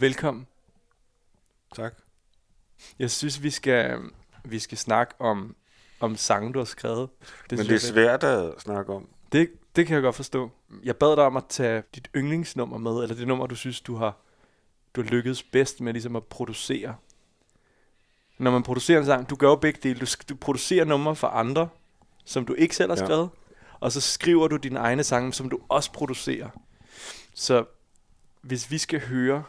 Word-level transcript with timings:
Velkommen. 0.00 0.46
Tak. 1.74 1.94
Jeg 2.98 3.10
synes, 3.10 3.42
vi 3.42 3.50
skal, 3.50 3.98
vi 4.44 4.58
skal 4.58 4.78
snakke 4.78 5.14
om, 5.18 5.56
om 6.00 6.16
sange, 6.16 6.52
du 6.52 6.58
har 6.58 6.64
skrevet. 6.64 7.08
Det 7.50 7.58
Men 7.58 7.66
det 7.66 7.74
er 7.74 7.78
svært 7.78 8.24
at 8.24 8.54
snakke 8.60 8.92
om. 8.92 9.08
Det, 9.32 9.50
det 9.76 9.86
kan 9.86 9.94
jeg 9.94 10.02
godt 10.02 10.16
forstå. 10.16 10.50
Jeg 10.84 10.96
bad 10.96 11.16
dig 11.16 11.24
om 11.24 11.36
at 11.36 11.44
tage 11.48 11.82
dit 11.94 12.10
yndlingsnummer 12.16 12.78
med, 12.78 13.02
eller 13.02 13.16
det 13.16 13.28
nummer, 13.28 13.46
du 13.46 13.54
synes, 13.54 13.80
du 13.80 13.96
har, 13.96 14.16
du 14.94 15.02
har 15.02 15.10
lykkedes 15.10 15.42
bedst 15.42 15.80
med 15.80 15.92
ligesom 15.92 16.16
at 16.16 16.24
producere. 16.24 16.96
Når 18.38 18.50
man 18.50 18.62
producerer 18.62 18.98
en 19.00 19.06
sang, 19.06 19.30
du 19.30 19.36
gør 19.36 19.48
jo 19.48 19.56
begge 19.56 19.80
dele. 19.82 20.00
Du, 20.00 20.06
du 20.28 20.34
producerer 20.34 20.84
numre 20.84 21.16
for 21.16 21.26
andre, 21.28 21.68
som 22.24 22.46
du 22.46 22.54
ikke 22.54 22.76
selv 22.76 22.90
har 22.90 22.96
Ja. 22.96 23.04
skrevet, 23.04 23.30
og 23.80 23.92
så 23.92 24.00
skriver 24.00 24.48
du 24.48 24.56
dine 24.56 24.78
egne 24.78 25.04
sange, 25.04 25.32
som 25.32 25.48
du 25.48 25.58
også 25.68 25.92
producerer. 25.92 26.48
Så 27.34 27.64
hvis 28.40 28.70
vi 28.70 28.78
skal 28.78 29.00
høre, 29.00 29.44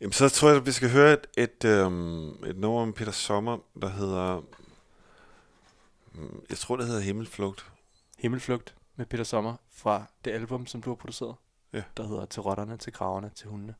Jamen, 0.00 0.12
så 0.12 0.28
tror 0.28 0.48
jeg, 0.48 0.56
at 0.56 0.66
vi 0.66 0.72
skal 0.72 0.90
høre 0.90 1.12
et, 1.12 1.26
et, 1.36 1.64
øhm, 1.64 2.44
et 2.44 2.56
nummer 2.56 2.84
med 2.84 2.92
Peter 2.94 3.12
Sommer, 3.12 3.58
der 3.82 3.88
hedder... 3.88 4.40
mm, 6.12 6.40
Jeg 6.50 6.58
tror, 6.58 6.76
det 6.76 6.86
hedder 6.86 7.00
Himmelflugt. 7.00 7.66
Himmelflugt 8.18 8.74
med 8.96 9.06
Peter 9.06 9.24
Sommer 9.24 9.54
fra 9.72 10.04
det 10.24 10.30
album, 10.30 10.66
som 10.66 10.82
du 10.82 10.90
har 10.90 10.94
produceret, 10.94 11.34
Ja. 11.72 11.82
der 11.96 12.06
hedder 12.06 12.24
Til 12.26 12.42
rotterne, 12.42 12.76
til 12.76 12.92
kraverne, 12.92 13.30
til 13.34 13.48
hundene. 13.48 13.74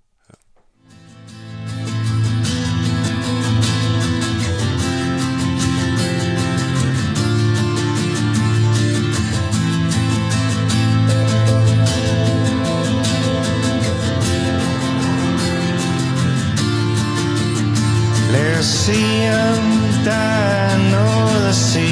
Lad 18.59 18.64
os 18.64 18.70
se, 18.70 19.02
om 19.51 19.64
der 20.04 20.10
er 20.10 20.78
noget 20.90 21.48
at 21.48 21.54
se. 21.54 21.88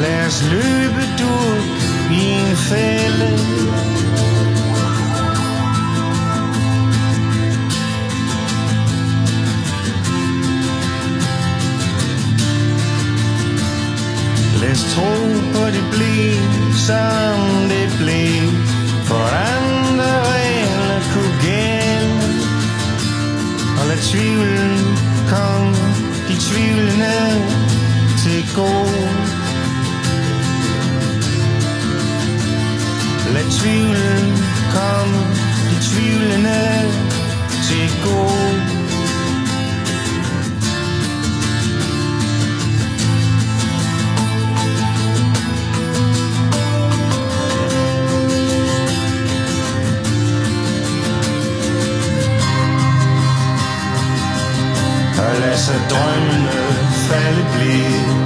Lad 0.00 0.26
os 0.26 0.44
løbe 0.50 1.02
du 1.18 1.34
i 2.14 2.22
en 2.40 2.56
fælde. 2.56 3.30
Lad 14.60 14.70
os 14.70 14.94
tro 14.94 15.12
på 15.52 15.66
det 15.66 15.84
blev, 15.92 16.42
som 16.86 17.68
det 17.68 17.88
blev. 17.98 18.52
For 19.04 19.24
andre 19.56 20.10
regler 20.34 21.00
kunne 21.12 21.36
gælde. 21.42 21.88
Og 23.80 23.86
lad 23.88 23.98
tvivlen 24.02 24.77
tvivlende 26.48 27.16
til 28.22 28.42
gode. 28.54 29.08
Lad 33.34 33.46
tvivlen 33.58 34.24
komme 34.74 35.18
de 35.70 35.76
tvivlende 35.88 36.60
til 37.68 37.88
gode. 38.04 38.57
Og 55.90 56.18
lad 57.10 58.17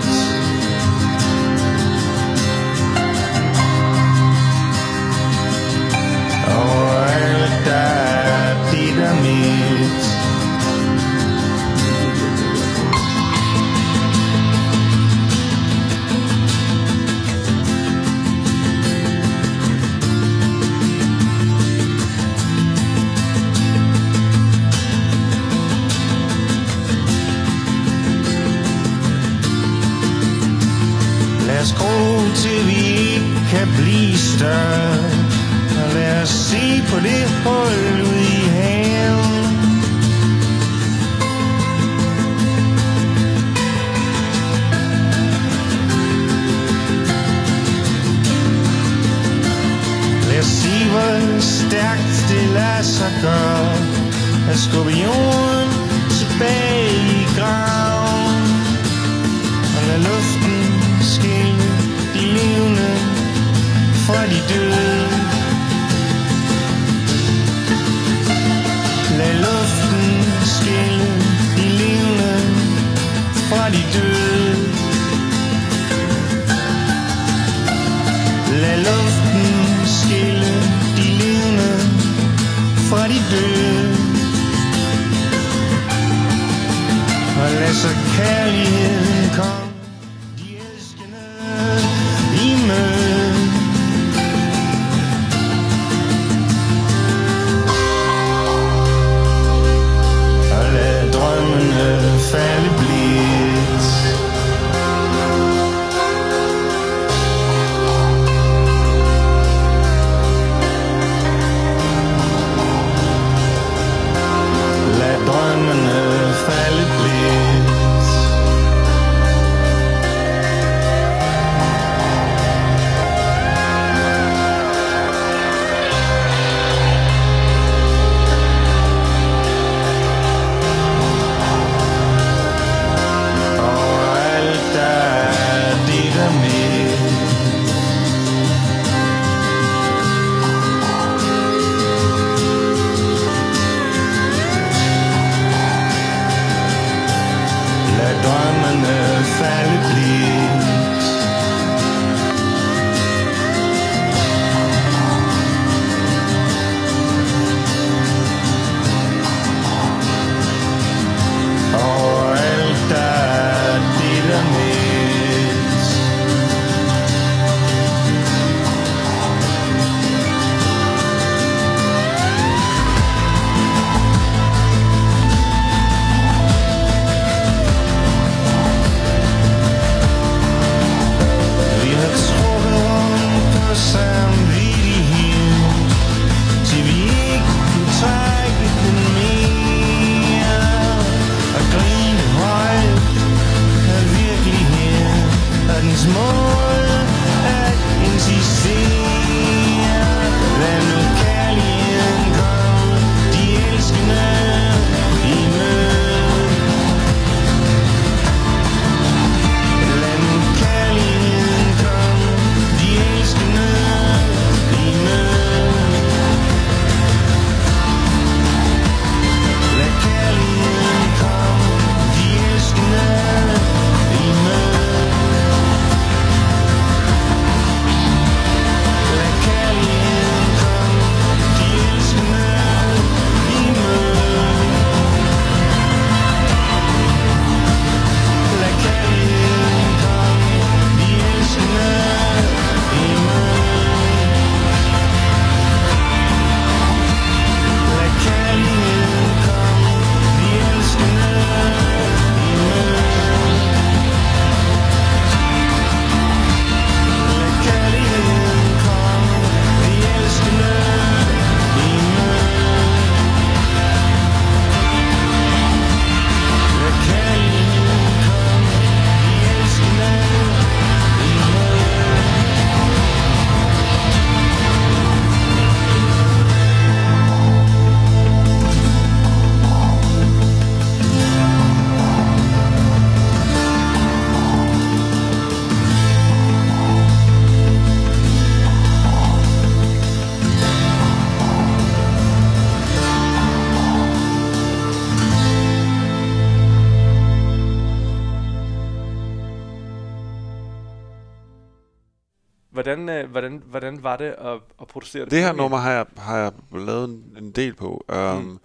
hvordan, 302.82 303.08
øh, 303.08 303.30
hvordan, 303.30 303.62
hvordan 303.66 304.02
var 304.02 304.16
det 304.16 304.24
at, 304.38 304.60
at 304.80 304.86
producere 304.88 305.22
det? 305.24 305.30
Det 305.30 305.40
her 305.42 305.52
nummer 305.52 305.78
har 305.78 305.92
jeg, 305.92 306.06
har 306.16 306.36
jeg 306.38 306.52
lavet 306.72 307.08
en, 307.08 307.24
en 307.44 307.50
del 307.50 307.74
på. 307.74 308.04
Um, 308.08 308.18
Mm. 308.44 308.58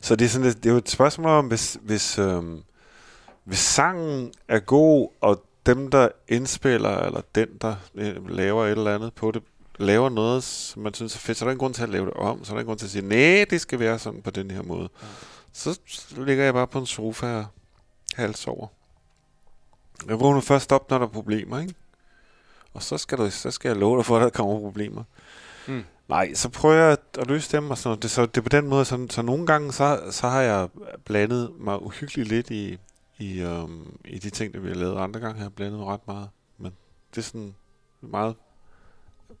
Så 0.00 0.16
det 0.16 0.24
er, 0.24 0.28
sådan, 0.28 0.46
lidt- 0.46 0.56
det 0.62 0.66
er 0.68 0.72
jo 0.72 0.78
et 0.78 0.90
spørgsmål 0.90 1.26
om, 1.30 1.46
hvis, 1.46 1.78
hvis, 1.82 2.18
um, 2.18 2.62
hvis 3.44 3.58
sangen 3.58 4.32
er 4.48 4.58
god, 4.58 5.08
og 5.20 5.42
dem, 5.66 5.90
der 5.90 6.08
indspiller, 6.28 6.96
eller 6.98 7.20
den, 7.34 7.48
der 7.60 7.74
øh, 7.94 8.28
laver 8.28 8.64
et 8.64 8.70
eller 8.70 8.94
andet 8.94 9.12
på 9.14 9.30
det, 9.30 9.42
laver 9.78 10.08
noget, 10.08 10.42
som 10.44 10.82
man 10.82 10.94
synes 10.94 11.14
er 11.14 11.18
fedt, 11.18 11.38
så 11.38 11.44
er 11.44 11.46
der 11.46 11.50
ingen 11.52 11.58
grund 11.60 11.74
til 11.74 11.82
at 11.82 11.88
lave 11.88 12.04
det 12.06 12.14
om. 12.14 12.44
Så 12.44 12.52
er 12.52 12.54
der 12.54 12.60
ingen 12.60 12.66
grund 12.66 12.78
til 12.78 12.86
at 12.86 12.90
sige, 12.90 13.08
nej, 13.08 13.46
det 13.50 13.60
skal 13.60 13.78
være 13.78 13.98
sådan 13.98 14.22
på 14.22 14.30
den 14.30 14.50
her 14.50 14.62
måde. 14.62 14.88
Ja. 15.02 15.06
Så 15.52 15.78
ligger 16.16 16.44
jeg 16.44 16.54
bare 16.54 16.66
på 16.66 16.78
en 16.78 16.86
sofa 16.86 17.26
og 17.36 17.46
hals 18.14 18.46
over. 18.46 18.66
Jeg 20.08 20.20
vågner 20.20 20.40
først 20.40 20.72
op, 20.72 20.90
når 20.90 20.98
der 20.98 21.06
er 21.06 21.10
problemer, 21.10 21.60
ikke? 21.60 21.74
Og 22.76 22.82
så 22.82 22.98
skal, 22.98 23.18
du, 23.18 23.30
så 23.30 23.50
skal 23.50 23.68
jeg 23.68 23.76
love 23.76 23.96
dig 23.96 24.04
for, 24.04 24.16
at 24.16 24.22
der 24.22 24.30
kommer 24.30 24.60
problemer. 24.60 25.04
Mm. 25.68 25.84
Nej, 26.08 26.34
så 26.34 26.48
prøver 26.48 26.74
jeg 26.74 26.98
at, 27.18 27.26
løse 27.26 27.56
dem 27.56 27.70
og 27.70 27.78
sådan. 27.78 27.98
Det, 27.98 28.10
så 28.10 28.26
det 28.26 28.36
er 28.36 28.42
på 28.42 28.48
den 28.48 28.68
måde, 28.68 28.84
så, 28.84 29.06
så 29.10 29.22
nogle 29.22 29.46
gange, 29.46 29.72
så, 29.72 30.00
så 30.10 30.28
har 30.28 30.40
jeg 30.40 30.68
blandet 31.04 31.52
mig 31.58 31.82
uhyggeligt 31.82 32.28
lidt 32.28 32.50
i, 32.50 32.78
i, 33.18 33.40
øhm, 33.40 33.98
i 34.04 34.18
de 34.18 34.30
ting, 34.30 34.54
der 34.54 34.60
vi 34.60 34.68
har 34.68 34.74
lavet. 34.74 34.98
Andre 34.98 35.20
gange 35.20 35.36
har 35.36 35.44
jeg 35.44 35.54
blandet 35.54 35.78
mig 35.78 35.88
ret 35.88 36.06
meget. 36.06 36.28
Men 36.58 36.72
det 37.10 37.18
er 37.18 37.22
sådan 37.22 37.54
meget 38.00 38.34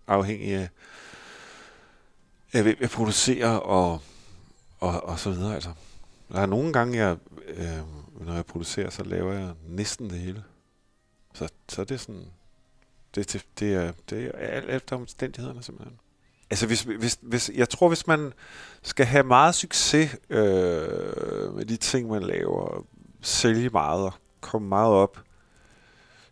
afhængigt 0.06 0.58
af, 0.58 0.68
af 2.52 2.62
hvem 2.62 2.76
jeg 2.80 2.90
producerer 2.90 3.56
og, 3.56 4.00
og, 4.80 5.04
og 5.04 5.18
så 5.18 5.30
videre. 5.30 5.54
Altså. 5.54 5.70
Der 6.32 6.40
er 6.40 6.46
nogle 6.46 6.72
gange, 6.72 6.98
jeg, 6.98 7.16
øh, 7.46 7.78
når 8.26 8.34
jeg 8.34 8.46
producerer, 8.46 8.90
så 8.90 9.04
laver 9.04 9.32
jeg 9.32 9.52
næsten 9.68 10.10
det 10.10 10.18
hele. 10.18 10.44
Så, 11.34 11.48
så 11.68 11.84
det 11.84 11.94
er 11.94 11.98
sådan... 11.98 12.26
Det, 13.24 13.46
det, 13.58 13.74
er, 13.74 13.92
det 14.10 14.30
er 14.34 14.48
alt 14.48 14.70
efter 14.70 14.96
omstændighederne 14.96 15.62
simpelthen. 15.62 15.98
Altså, 16.50 16.66
hvis, 16.66 16.82
hvis, 16.82 17.18
hvis, 17.22 17.50
jeg 17.54 17.68
tror, 17.68 17.88
hvis 17.88 18.06
man 18.06 18.32
skal 18.82 19.06
have 19.06 19.24
meget 19.24 19.54
succes 19.54 20.16
øh, 20.30 21.54
med 21.54 21.64
de 21.64 21.76
ting, 21.76 22.08
man 22.08 22.22
laver, 22.22 22.86
sælge 23.22 23.68
meget 23.68 24.04
og 24.04 24.12
komme 24.40 24.68
meget 24.68 24.92
op, 24.92 25.18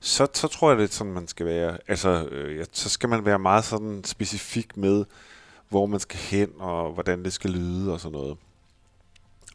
så, 0.01 0.27
så 0.33 0.49
tror 0.49 0.71
jeg, 0.71 0.79
det 0.79 0.85
er 0.85 0.93
sådan, 0.93 1.13
man 1.13 1.29
skal 1.29 1.47
være. 1.47 1.79
Altså, 1.89 2.29
øh, 2.31 2.57
ja, 2.57 2.65
så 2.73 2.89
skal 2.89 3.09
man 3.09 3.25
være 3.25 3.39
meget 3.39 3.65
sådan 3.65 4.05
specifik 4.05 4.77
med, 4.77 5.05
hvor 5.69 5.87
man 5.87 6.01
skal 6.01 6.19
hen, 6.19 6.51
og 6.59 6.93
hvordan 6.93 7.25
det 7.25 7.33
skal 7.33 7.51
lyde 7.51 7.93
og 7.93 8.01
sådan 8.01 8.13
noget. 8.13 8.37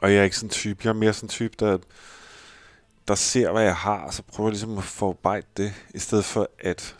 Og 0.01 0.11
jeg 0.11 0.19
er 0.19 0.23
ikke 0.23 0.35
sådan 0.35 0.47
en 0.47 0.51
type. 0.51 0.79
Jeg 0.83 0.89
er 0.89 0.93
mere 0.93 1.13
sådan 1.13 1.25
en 1.25 1.29
type, 1.29 1.55
der, 1.59 1.77
der 3.07 3.15
ser, 3.15 3.51
hvad 3.51 3.63
jeg 3.63 3.75
har, 3.75 4.05
og 4.05 4.13
så 4.13 4.23
prøver 4.23 4.49
ligesom 4.49 4.77
at 4.77 4.83
forarbejde 4.83 5.47
det, 5.57 5.73
i 5.93 5.99
stedet 5.99 6.25
for 6.25 6.49
at 6.59 6.95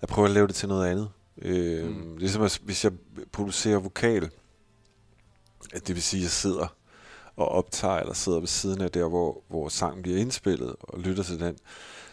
jeg 0.00 0.08
prøver 0.08 0.28
at 0.28 0.34
lave 0.34 0.46
det 0.46 0.54
til 0.54 0.68
noget 0.68 0.86
andet. 0.90 1.08
Øh, 1.42 1.86
Mm. 1.86 2.16
Ligesom 2.16 2.42
at, 2.42 2.60
hvis 2.62 2.84
jeg 2.84 2.92
producerer 3.32 3.78
vokal, 3.78 4.30
at 5.72 5.86
det 5.86 5.94
vil 5.94 6.02
sige, 6.02 6.20
at 6.20 6.22
jeg 6.24 6.30
sidder 6.30 6.74
og 7.36 7.48
optager, 7.48 7.94
eller 7.96 8.14
sidder 8.14 8.38
ved 8.38 8.48
siden 8.48 8.80
af 8.80 8.90
der, 8.90 9.08
hvor, 9.08 9.42
hvor 9.48 9.68
sangen 9.68 10.02
bliver 10.02 10.18
indspillet, 10.18 10.74
og 10.80 11.00
lytter 11.00 11.22
til 11.22 11.40
den, 11.40 11.56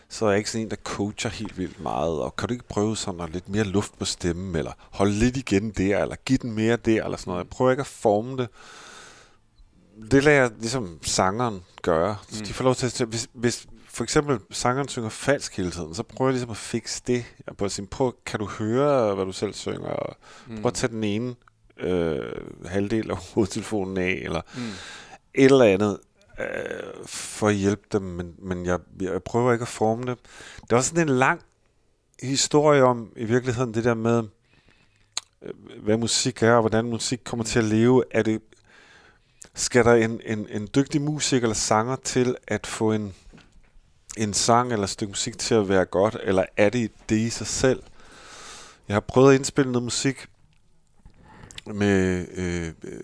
så 0.09 0.25
er 0.25 0.29
jeg 0.29 0.37
ikke 0.37 0.51
sådan 0.51 0.65
en, 0.65 0.69
der 0.69 0.75
coacher 0.83 1.29
helt 1.29 1.57
vildt 1.57 1.79
meget, 1.79 2.19
og 2.21 2.35
kan 2.35 2.47
du 2.47 2.53
ikke 2.53 2.67
prøve 2.67 2.97
sådan 2.97 3.21
at 3.21 3.29
lidt 3.29 3.49
mere 3.49 3.63
luft 3.63 3.99
på 3.99 4.05
stemmen, 4.05 4.55
eller 4.55 4.71
holde 4.91 5.11
lidt 5.13 5.37
igen 5.37 5.69
der, 5.71 5.99
eller 6.01 6.15
give 6.25 6.37
den 6.37 6.51
mere 6.51 6.75
der, 6.75 7.03
eller 7.03 7.17
sådan 7.17 7.31
noget. 7.31 7.43
Jeg 7.43 7.49
prøver 7.49 7.71
ikke 7.71 7.81
at 7.81 7.87
forme 7.87 8.37
det. 8.37 8.47
Det 10.11 10.23
lader 10.23 10.41
jeg 10.41 10.51
ligesom 10.59 10.99
sangeren 11.01 11.63
gøre. 11.81 12.17
Så 12.29 12.39
Mm. 12.39 12.45
de 12.45 12.53
får 12.53 12.63
lov 12.63 12.75
til 12.75 12.85
at... 12.85 13.09
Hvis, 13.09 13.27
hvis 13.33 13.67
for 13.93 14.03
eksempel 14.03 14.39
sangeren 14.51 14.87
synger 14.87 15.09
falsk 15.09 15.57
hele 15.57 15.71
tiden, 15.71 15.95
så 15.95 16.03
prøver 16.03 16.29
jeg 16.29 16.33
ligesom 16.33 16.49
at 16.49 16.57
fikse 16.57 17.03
det. 17.07 17.25
Jeg 17.47 17.57
prøver 17.57 17.67
at 17.67 17.71
sige, 17.71 17.87
prøv, 17.87 18.15
kan 18.25 18.39
du 18.39 18.45
høre, 18.45 19.15
hvad 19.15 19.25
du 19.25 19.31
selv 19.31 19.53
synger? 19.53 19.87
Og 19.89 20.15
Mm. 20.47 20.55
prøv 20.61 20.67
at 20.67 20.73
tage 20.73 20.91
den 20.93 21.03
ene 21.03 21.35
øh, 21.79 22.31
halvdel 22.65 23.11
af 23.11 23.17
hovedtelefonen 23.33 23.97
af, 23.97 24.19
eller 24.23 24.41
Mm. 24.55 24.61
et 25.33 25.45
eller 25.45 25.65
andet, 25.65 25.99
øh, 26.39 27.05
for 27.05 27.47
at 27.47 27.55
hjælpe 27.55 27.83
dem, 27.91 28.01
men, 28.01 28.35
men 28.39 28.65
jeg, 28.65 28.79
jeg 29.01 29.23
prøver 29.23 29.51
ikke 29.53 29.63
at 29.63 29.67
forme 29.67 30.05
det. 30.05 30.17
Det 30.61 30.71
er 30.71 30.75
også 30.75 30.89
sådan 30.89 31.09
en 31.09 31.15
lang 31.17 31.41
historie 32.23 32.83
om, 32.83 33.11
i 33.15 33.25
virkeligheden, 33.25 33.73
det 33.73 33.83
der 33.83 33.93
med, 33.93 34.23
øh, 35.41 35.51
hvad 35.83 35.97
musik 35.97 36.43
er, 36.43 36.53
og 36.53 36.61
hvordan 36.61 36.85
musik 36.85 37.21
kommer 37.23 37.43
til 37.45 37.59
at 37.59 37.65
leve. 37.65 38.03
Er 38.11 38.23
det, 38.23 38.41
skal 39.55 39.85
der 39.85 39.93
en, 39.93 40.21
en, 40.25 40.47
en 40.49 40.67
dygtig 40.75 41.01
musiker 41.01 41.45
eller 41.47 41.55
sanger 41.55 41.95
til 41.95 42.35
at 42.47 42.67
få 42.67 42.91
en, 42.91 43.13
en 44.17 44.33
sang 44.33 44.71
eller 44.71 44.83
et 44.83 44.89
stykke 44.89 45.11
musik 45.11 45.37
til 45.37 45.55
at 45.55 45.69
være 45.69 45.85
godt, 45.85 46.17
eller 46.23 46.45
er 46.57 46.69
det 46.69 46.91
det 47.09 47.17
i 47.17 47.29
sig 47.29 47.47
selv? 47.47 47.83
Jeg 48.87 48.95
har 48.95 48.99
prøvet 48.99 49.29
at 49.29 49.35
indspille 49.35 49.71
noget 49.71 49.83
musik 49.83 50.27
med, 51.65 52.25
øh, 52.35 52.67
øh, 52.83 53.03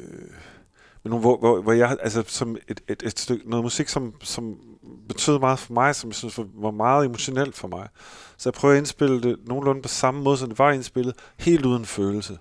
med 1.04 1.10
nogle, 1.10 1.20
hvor, 1.20 1.38
hvor, 1.38 1.62
hvor 1.62 1.72
jeg, 1.72 1.98
altså 2.02 2.24
som 2.28 2.58
et, 2.68 2.82
et, 2.88 3.04
et 3.04 3.20
stykke, 3.20 3.50
noget 3.50 3.64
musik, 3.64 3.90
som, 3.90 4.14
som 4.24 4.58
betød 5.08 5.40
meget 5.40 5.60
for 5.60 5.74
mig, 5.74 5.96
som 5.96 6.10
jeg 6.10 6.16
synes 6.16 6.38
var, 6.38 6.48
var 6.56 6.72
meget 6.72 7.06
emotionelt 7.06 7.56
for 7.56 7.68
mig. 7.68 7.88
Så 8.38 8.50
jeg 8.50 8.54
prøver 8.54 8.74
at 8.74 8.78
indspille 8.78 9.22
det 9.22 9.38
nogenlunde 9.48 9.82
på 9.82 9.88
samme 9.88 10.22
måde, 10.22 10.38
som 10.38 10.50
det 10.50 10.60
var 10.60 10.72
indspillet, 10.72 11.16
helt 11.38 11.66
uden 11.66 11.86
følelse. 11.86 12.38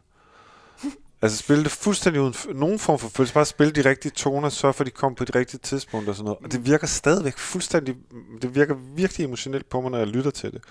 Altså 1.23 1.39
spille 1.39 1.65
det 1.65 1.73
fuldstændig 1.73 2.23
uden 2.23 2.35
nogen 2.55 2.79
form 2.79 2.99
for 2.99 3.09
følelse. 3.09 3.35
Bare 3.35 3.45
spille 3.47 3.73
de 3.73 3.89
rigtige 3.91 4.13
toner, 4.13 4.49
sørge 4.49 4.75
for, 4.75 4.81
at 4.85 4.87
de 4.87 4.91
kommer 4.91 5.17
på 5.17 5.25
de 5.25 5.39
rigtige 5.39 5.61
tidspunkter 5.63 6.13
og 6.13 6.17
sådan 6.17 6.25
noget. 6.25 6.39
Og 6.45 6.53
det 6.53 6.67
virker 6.67 6.87
stadigvæk 6.87 7.39
fuldstændig... 7.39 7.97
Det 8.43 8.55
virker 8.55 8.75
virkelig 8.95 9.25
emotionelt 9.25 9.69
på 9.69 9.81
mig, 9.81 9.91
når 9.91 9.99
jeg 9.99 10.07
lytter 10.07 10.31
til 10.31 10.53
det. 10.53 10.63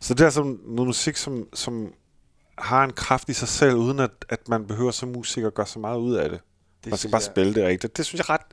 Så 0.00 0.14
det 0.14 0.26
er 0.26 0.30
sådan 0.30 0.58
noget 0.66 0.86
musik, 0.86 1.16
som, 1.16 1.46
som 1.54 1.92
har 2.58 2.84
en 2.84 2.92
kraft 2.92 3.28
i 3.28 3.32
sig 3.32 3.48
selv, 3.48 3.74
uden 3.74 3.98
at, 3.98 4.10
at 4.28 4.48
man 4.48 4.66
behøver 4.66 4.90
som 4.90 5.08
musiker 5.08 5.46
at 5.46 5.54
gøre 5.54 5.66
så 5.66 5.78
meget 5.78 5.98
ud 5.98 6.14
af 6.14 6.30
det. 6.30 6.40
Det 6.84 6.90
man 6.90 6.98
skal 6.98 7.10
bare 7.10 7.18
jeg- 7.18 7.22
spille 7.32 7.54
det 7.54 7.64
rigtigt. 7.66 7.96
Det 7.96 8.06
synes 8.06 8.18
jeg 8.18 8.24
er 8.28 8.34
ret 8.34 8.46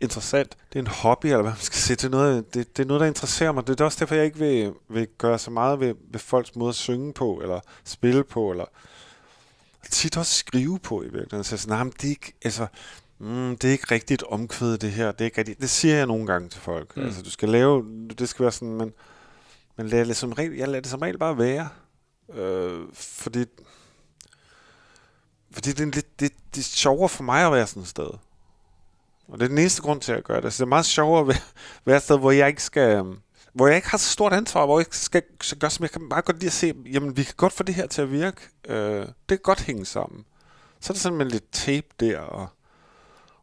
interessant. 0.00 0.56
Det 0.72 0.78
er 0.78 0.82
en 0.82 0.86
hobby, 0.86 1.26
eller 1.26 1.42
hvad 1.42 1.50
man 1.52 1.60
skal 1.60 1.78
sige. 1.78 1.96
Det 1.96 2.04
er 2.04 2.08
noget, 2.08 2.54
det, 2.54 2.76
det 2.76 2.82
er 2.82 2.86
noget 2.86 3.00
der 3.00 3.06
interesserer 3.06 3.52
mig. 3.52 3.66
Det 3.66 3.80
er 3.80 3.84
også 3.84 3.96
derfor, 4.00 4.14
jeg 4.14 4.24
ikke 4.24 4.38
vil, 4.38 4.72
vil 4.88 5.06
gøre 5.18 5.38
så 5.38 5.50
meget 5.50 5.80
ved, 5.80 5.94
ved 6.12 6.20
folks 6.20 6.56
måde 6.56 6.68
at 6.68 6.74
synge 6.74 7.12
på, 7.12 7.38
eller 7.42 7.60
spille 7.84 8.24
på, 8.24 8.50
eller 8.50 8.64
tit 9.90 10.16
også 10.16 10.34
skrive 10.34 10.78
på 10.78 11.02
i 11.02 11.04
virkeligheden. 11.04 11.44
Så 11.44 11.54
jeg 11.54 11.60
sådan, 11.60 11.78
men 11.78 11.92
det 11.92 12.04
er 12.04 12.08
ikke, 12.08 12.32
altså, 12.44 12.66
mm, 13.18 13.56
det 13.56 13.68
er 13.68 13.72
ikke 13.72 13.94
rigtigt 13.94 14.22
omkvædet 14.22 14.80
det 14.80 14.92
her. 14.92 15.12
Det, 15.12 15.20
er 15.20 15.24
ikke 15.24 15.38
rigtigt. 15.38 15.60
det 15.60 15.70
siger 15.70 15.96
jeg 15.96 16.06
nogle 16.06 16.26
gange 16.26 16.48
til 16.48 16.60
folk. 16.60 16.96
Mm. 16.96 17.02
Altså, 17.02 17.22
du 17.22 17.30
skal 17.30 17.48
lave, 17.48 17.84
det 18.18 18.28
skal 18.28 18.42
være 18.42 18.52
sådan, 18.52 18.74
men, 18.74 18.92
men 19.76 19.88
lad 19.88 20.04
det 20.04 20.16
som 20.16 20.32
regel, 20.32 20.52
jeg 20.52 20.68
lader 20.68 20.80
det 20.80 20.90
som 20.90 21.00
regel 21.00 21.18
bare 21.18 21.38
være. 21.38 21.68
Øh, 22.34 22.80
fordi 22.92 23.44
fordi 25.50 25.72
det 25.72 25.80
er, 25.80 25.90
lidt, 25.94 26.20
det, 26.20 26.32
det 26.54 26.60
er 26.60 26.64
sjovere 26.64 27.08
for 27.08 27.22
mig 27.22 27.46
at 27.46 27.52
være 27.52 27.66
sådan 27.66 27.82
et 27.82 27.88
sted. 27.88 28.10
Og 29.28 29.38
det 29.38 29.42
er 29.42 29.48
den 29.48 29.58
eneste 29.58 29.82
grund 29.82 30.00
til 30.00 30.12
at 30.12 30.24
gøre 30.24 30.40
det. 30.40 30.52
Så 30.52 30.56
det 30.56 30.66
er 30.66 30.68
meget 30.68 30.86
sjovere 30.86 31.20
at 31.20 31.28
være, 31.28 31.40
være 31.84 31.96
et 31.96 32.02
sted, 32.02 32.18
hvor 32.18 32.30
jeg 32.30 32.48
ikke 32.48 32.62
skal... 32.62 33.04
Hvor 33.58 33.66
jeg 33.66 33.76
ikke 33.76 33.88
har 33.88 33.98
så 33.98 34.08
stort 34.10 34.32
ansvar, 34.32 34.66
hvor 34.66 34.78
jeg 34.78 34.86
ikke 34.86 34.96
skal 34.96 35.22
så 35.40 35.56
gøre, 35.56 35.70
som 35.70 35.82
jeg 35.82 35.90
kan 35.90 36.08
bare 36.08 36.22
godt 36.22 36.36
lide 36.36 36.46
at 36.46 36.52
se, 36.52 36.74
jamen 36.92 37.16
vi 37.16 37.22
kan 37.24 37.34
godt 37.36 37.52
få 37.52 37.62
det 37.62 37.74
her 37.74 37.86
til 37.86 38.02
at 38.02 38.12
virke. 38.12 38.40
Øh, 38.68 39.00
det 39.00 39.12
kan 39.28 39.38
godt 39.42 39.60
hænge 39.60 39.86
sammen. 39.86 40.24
Så 40.80 40.92
er 40.92 40.94
der 40.94 40.98
sådan 40.98 41.18
med 41.18 41.26
lidt 41.26 41.52
tape 41.52 41.86
der, 42.00 42.18
og, 42.20 42.48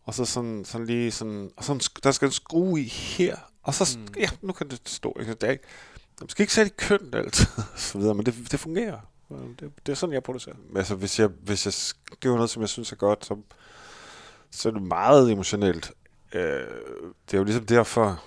og 0.03 0.13
så 0.13 0.25
sådan, 0.25 0.65
sådan 0.65 0.87
lige 0.87 1.11
sådan, 1.11 1.51
og 1.57 1.63
sådan, 1.63 1.81
der 2.03 2.11
skal 2.11 2.25
en 2.25 2.31
skrue 2.31 2.81
i 2.81 2.83
her, 2.87 3.35
og 3.63 3.73
så, 3.73 3.97
Mm. 3.97 4.13
ja, 4.19 4.29
nu 4.41 4.53
kan 4.53 4.69
det 4.69 4.81
stå. 4.85 5.17
Ikke? 5.19 5.33
Det 5.33 5.43
er 5.43 5.51
ikke, 5.51 5.63
skal 6.27 6.43
ikke 6.43 6.53
særlig 6.53 6.77
kønt 6.77 7.15
altid, 7.15 7.47
og 7.73 7.79
så 7.79 7.97
videre, 7.97 8.15
men 8.15 8.25
det, 8.25 8.51
det 8.51 8.59
fungerer. 8.59 8.99
Det, 9.59 9.71
det 9.85 9.91
er 9.91 9.95
sådan, 9.95 10.13
jeg 10.13 10.23
producerer. 10.23 10.55
Altså, 10.75 10.95
hvis 10.95 11.19
jeg, 11.19 11.27
hvis 11.27 11.65
jeg 11.65 11.73
skriver 11.73 12.35
noget, 12.35 12.49
som 12.49 12.61
jeg 12.61 12.69
synes 12.69 12.91
er 12.91 12.95
godt, 12.95 13.25
så, 13.25 13.37
så 14.51 14.69
er 14.69 14.73
det 14.73 14.81
meget 14.81 15.31
emotionelt. 15.31 15.91
Øh, 16.33 16.41
det 17.25 17.33
er 17.33 17.37
jo 17.37 17.43
ligesom 17.43 17.65
derfor, 17.65 18.23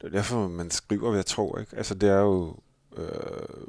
det 0.00 0.06
er 0.06 0.10
derfor, 0.10 0.48
man 0.48 0.70
skriver, 0.70 1.08
hvad 1.08 1.18
jeg 1.18 1.26
tror, 1.26 1.58
ikke? 1.58 1.76
Altså, 1.76 1.94
det 1.94 2.08
er 2.08 2.20
jo... 2.20 2.56
Øh, 2.96 3.66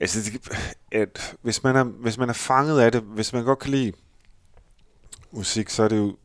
altså, 0.00 0.20
det, 0.20 0.48
at 0.92 1.36
hvis 1.42 1.62
man, 1.62 1.76
er, 1.76 1.84
hvis 1.84 2.18
man 2.18 2.28
er 2.28 2.32
fanget 2.32 2.80
af 2.80 2.92
det, 2.92 3.00
hvis 3.00 3.32
man 3.32 3.44
godt 3.44 3.58
kan 3.58 3.70
lide 3.70 3.92
musik, 5.30 5.70
så 5.70 5.82
er 5.82 5.88
det 5.88 5.96
jo, 5.96 6.16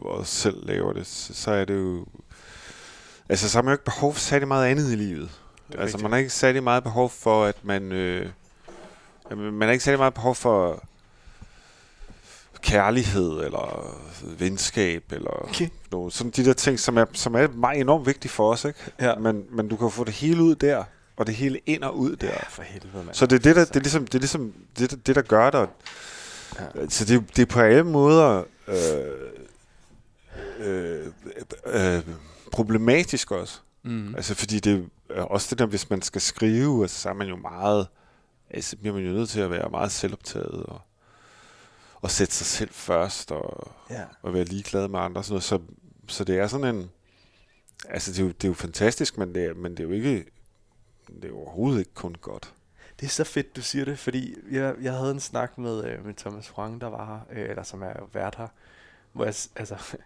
og 0.00 0.26
selv 0.26 0.66
laver 0.66 0.92
det, 0.92 1.06
så, 1.06 1.50
er 1.50 1.64
det 1.64 1.74
jo... 1.74 2.06
Altså, 3.28 3.48
så 3.48 3.58
har 3.58 3.62
man 3.62 3.70
jo 3.70 3.74
ikke 3.74 3.84
behov 3.84 4.12
for 4.12 4.20
særlig 4.20 4.48
meget 4.48 4.66
andet 4.66 4.92
i 4.92 4.96
livet. 4.96 5.30
Altså, 5.68 5.80
rigtigt. 5.80 6.02
man 6.02 6.12
har 6.12 6.18
ikke 6.18 6.30
særlig 6.30 6.62
meget 6.62 6.82
behov 6.82 7.10
for, 7.10 7.44
at 7.44 7.64
man... 7.64 7.92
Øh, 7.92 8.30
man 9.30 9.62
har 9.62 9.70
ikke 9.70 9.84
særlig 9.84 9.98
meget 9.98 10.14
behov 10.14 10.34
for 10.34 10.84
kærlighed, 12.62 13.30
eller 13.44 13.96
venskab, 14.38 15.04
eller 15.12 15.30
Okay. 15.48 15.68
nogle, 15.92 16.12
sådan 16.12 16.30
de 16.30 16.44
der 16.44 16.52
ting, 16.52 16.80
som 16.80 16.96
er, 16.98 17.04
som 17.12 17.34
er 17.34 17.48
meget 17.48 17.80
enormt 17.80 18.06
vigtige 18.06 18.32
for 18.32 18.52
os, 18.52 18.64
ikke? 18.64 18.78
Ja. 19.00 19.14
Men, 19.14 19.44
men 19.50 19.68
du 19.68 19.76
kan 19.76 19.90
få 19.90 20.04
det 20.04 20.14
hele 20.14 20.42
ud 20.42 20.54
der, 20.54 20.84
og 21.16 21.26
det 21.26 21.34
hele 21.34 21.60
ind 21.66 21.82
og 21.82 21.98
ud 21.98 22.16
der. 22.16 22.26
Ja, 22.26 22.48
for 22.48 22.62
helvede, 22.62 23.04
mand. 23.04 23.14
Så 23.14 23.26
det 23.26 23.36
er 23.36 23.40
det, 23.42 23.56
der, 23.56 23.64
det 23.64 23.76
er 23.76 23.80
ligesom, 23.80 24.04
det, 24.06 24.14
er 24.14 24.18
ligesom 24.18 24.52
det, 24.78 24.90
der- 24.90 24.96
det, 24.96 25.14
der 25.16 25.22
gør 25.22 25.50
dig. 25.50 25.68
Ja. 26.60 26.88
Så 26.88 27.04
det, 27.04 27.16
er- 27.16 27.22
det 27.36 27.42
er 27.42 27.46
på 27.46 27.60
alle 27.60 27.84
måder 27.84 28.42
øh, 28.68 28.76
øh, 30.60 31.06
øh, 31.66 32.02
problematisk 32.52 33.30
også. 33.30 33.58
Mm. 33.82 34.14
Altså 34.14 34.34
fordi 34.34 34.60
det 34.60 34.86
øh, 35.10 35.24
også 35.24 35.46
det 35.50 35.58
der, 35.58 35.66
hvis 35.66 35.90
man 35.90 36.02
skal 36.02 36.20
skrive, 36.20 36.82
altså, 36.82 37.00
så 37.00 37.08
er 37.08 37.12
man 37.14 37.28
jo 37.28 37.36
meget, 37.36 37.86
altså 38.50 38.76
bliver 38.76 38.94
man 38.94 39.04
jo 39.04 39.10
nødt 39.12 39.30
til 39.30 39.40
at 39.40 39.50
være 39.50 39.68
meget 39.70 39.92
selvoptaget 39.92 40.62
og, 40.66 40.80
og 42.02 42.10
sætte 42.10 42.34
sig 42.34 42.46
selv 42.46 42.70
først 42.72 43.32
og, 43.32 43.72
Ja. 43.90 44.04
og 44.22 44.34
være 44.34 44.44
ligeglad 44.44 44.88
med 44.88 45.00
andre 45.00 45.24
sådan 45.24 45.32
noget. 45.32 45.42
Så, 45.44 45.60
så 46.08 46.24
det 46.24 46.38
er 46.38 46.46
sådan 46.46 46.74
en, 46.76 46.90
altså 47.88 48.12
det 48.12 48.18
er 48.18 48.22
jo, 48.22 48.28
det 48.28 48.44
er 48.44 48.48
jo 48.48 48.54
fantastisk, 48.54 49.18
men 49.18 49.34
det 49.34 49.44
er, 49.44 49.54
men 49.54 49.72
det 49.72 49.80
er 49.80 49.84
jo 49.84 49.90
ikke, 49.90 50.24
det 51.06 51.24
er 51.24 51.28
jo 51.28 51.38
overhovedet 51.38 51.78
ikke 51.78 51.94
kun 51.94 52.14
godt. 52.20 52.54
Det 53.00 53.06
er 53.06 53.10
så 53.10 53.24
fedt, 53.24 53.56
du 53.56 53.62
siger 53.62 53.84
det, 53.84 53.98
fordi 53.98 54.34
jeg, 54.50 54.74
jeg 54.82 54.92
havde 54.92 55.10
en 55.10 55.20
snak 55.20 55.58
med, 55.58 55.84
øh, 55.84 56.06
med 56.06 56.14
Thomas 56.14 56.48
Frank, 56.48 56.80
der 56.80 56.86
var 56.86 57.06
her, 57.30 57.42
øh, 57.42 57.50
eller 57.50 57.62
som 57.62 57.82
er 57.82 57.92
vært 58.12 58.34
her, 58.36 58.48
hvor 59.12 59.24
jeg, 59.24 59.34
altså, 59.56 59.76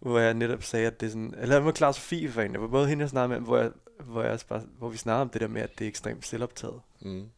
hvor 0.00 0.18
jeg 0.18 0.34
netop 0.34 0.62
sagde, 0.62 0.86
at 0.86 1.00
det 1.00 1.06
er 1.06 1.10
sådan, 1.10 1.34
eller 1.38 1.60
med 1.60 1.72
Claus 1.76 1.96
Sofie 1.96 2.30
for 2.32 2.42
en, 2.42 2.52
det 2.52 2.60
var 2.60 2.66
både 2.68 2.88
hende, 2.88 3.02
jeg 3.02 3.10
snakkede 3.10 3.40
med, 3.40 3.46
hvor, 3.46 3.58
jeg, 3.58 3.70
hvor, 4.04 4.22
jeg 4.22 4.32
også 4.32 4.46
bare, 4.46 4.62
hvor 4.78 4.88
vi 4.88 4.96
snakkede 4.96 5.22
om 5.22 5.28
det 5.28 5.40
der 5.40 5.48
med, 5.48 5.62
at 5.62 5.78
det 5.78 5.84
er 5.84 5.88
ekstremt 5.88 6.26
selvoptaget. 6.26 6.80
Mm. 7.00 7.28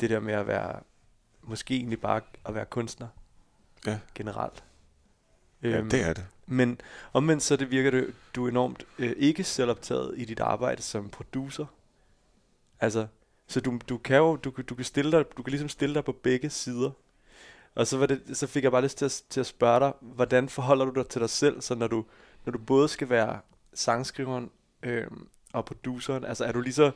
Det 0.00 0.10
der 0.10 0.20
med 0.20 0.34
at 0.34 0.46
være, 0.46 0.80
måske 1.42 1.74
egentlig 1.76 2.00
bare 2.00 2.20
at 2.46 2.54
være 2.54 2.64
kunstner 2.66 3.08
Ja. 3.86 3.98
generelt. 4.14 4.64
Ja, 5.62 5.80
det 5.90 6.00
er 6.02 6.12
det. 6.12 6.26
Men 6.46 6.80
omvendt 7.12 7.42
så 7.42 7.56
det 7.56 7.70
virker 7.70 7.90
det, 7.90 8.14
du 8.34 8.44
er 8.44 8.48
enormt 8.48 8.84
øh, 8.98 9.12
ikke 9.16 9.44
selvoptaget 9.44 10.14
i 10.16 10.24
dit 10.24 10.40
arbejde 10.40 10.82
som 10.82 11.08
producer. 11.08 11.66
Altså, 12.80 13.06
så 13.46 13.60
du, 13.60 13.78
du 13.88 13.98
kan 13.98 14.16
jo, 14.16 14.36
du, 14.36 14.50
kan- 14.50 14.64
du 14.64 14.74
kan 14.74 14.84
stille 14.84 15.12
dig, 15.12 15.24
du 15.36 15.42
kan 15.42 15.50
ligesom 15.50 15.68
stille 15.68 15.94
dig 15.94 16.04
på 16.04 16.12
begge 16.12 16.50
sider. 16.50 16.90
Og 17.74 17.86
så, 17.86 17.98
var 17.98 18.06
det, 18.06 18.22
så 18.32 18.46
fik 18.46 18.64
jeg 18.64 18.72
bare 18.72 18.82
lyst 18.82 18.98
til 18.98 19.04
at, 19.04 19.22
til 19.30 19.40
at 19.40 19.46
spørge 19.46 19.80
dig, 19.80 19.92
hvordan 20.00 20.48
forholder 20.48 20.84
du 20.84 20.90
dig 21.00 21.08
til 21.08 21.20
dig 21.20 21.30
selv, 21.30 21.60
så 21.60 21.74
når 21.74 21.86
du, 21.86 22.04
når 22.44 22.52
du 22.52 22.58
både 22.58 22.88
skal 22.88 23.08
være 23.10 23.40
sangskriveren 23.74 24.50
øh, 24.82 25.06
og 25.52 25.64
produceren, 25.64 26.24
altså 26.24 26.44
er 26.44 26.52
du 26.52 26.60
lige 26.60 26.72
så, 26.74 26.90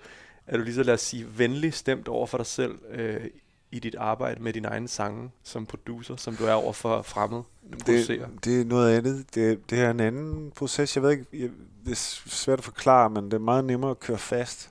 er 0.47 0.57
du 0.57 0.62
lige 0.62 0.75
så, 0.75 0.83
lad 0.83 0.95
os 0.95 1.00
sige, 1.00 1.38
venlig 1.38 1.75
stemt 1.75 2.09
over 2.09 2.26
for 2.26 2.38
dig 2.38 2.47
selv 2.47 2.79
øh, 2.88 3.26
i 3.75 3.78
dit 3.78 3.95
arbejde 3.95 4.43
med 4.43 4.52
dine 4.52 4.69
egne 4.69 4.88
sange 4.88 5.31
som 5.43 5.66
producer, 5.66 6.16
som 6.16 6.37
du 6.37 6.45
er 6.45 6.52
over 6.52 6.73
for 6.73 7.02
fremmed, 7.02 7.43
producerer? 7.85 8.26
Det, 8.26 8.45
det 8.45 8.61
er 8.61 8.64
noget 8.64 8.97
andet. 8.97 9.35
Det, 9.35 9.71
det 9.71 9.81
er 9.81 9.90
en 9.90 10.00
anden 10.00 10.50
proces. 10.50 10.97
Jeg 10.97 11.02
ved 11.02 11.11
ikke, 11.11 11.25
jeg, 11.33 11.50
det 11.85 11.93
er 11.93 12.21
svært 12.26 12.59
at 12.59 12.64
forklare, 12.64 13.11
men 13.11 13.25
det 13.25 13.35
er 13.35 13.38
meget 13.38 13.64
nemmere 13.64 13.90
at 13.90 14.00
køre 14.00 14.19
fast. 14.19 14.71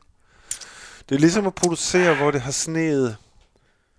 Det 1.09 1.15
er 1.15 1.19
ligesom 1.19 1.47
at 1.47 1.55
producere, 1.55 2.15
hvor 2.15 2.31
det 2.31 2.41
har 2.41 2.51
sneet 2.51 3.17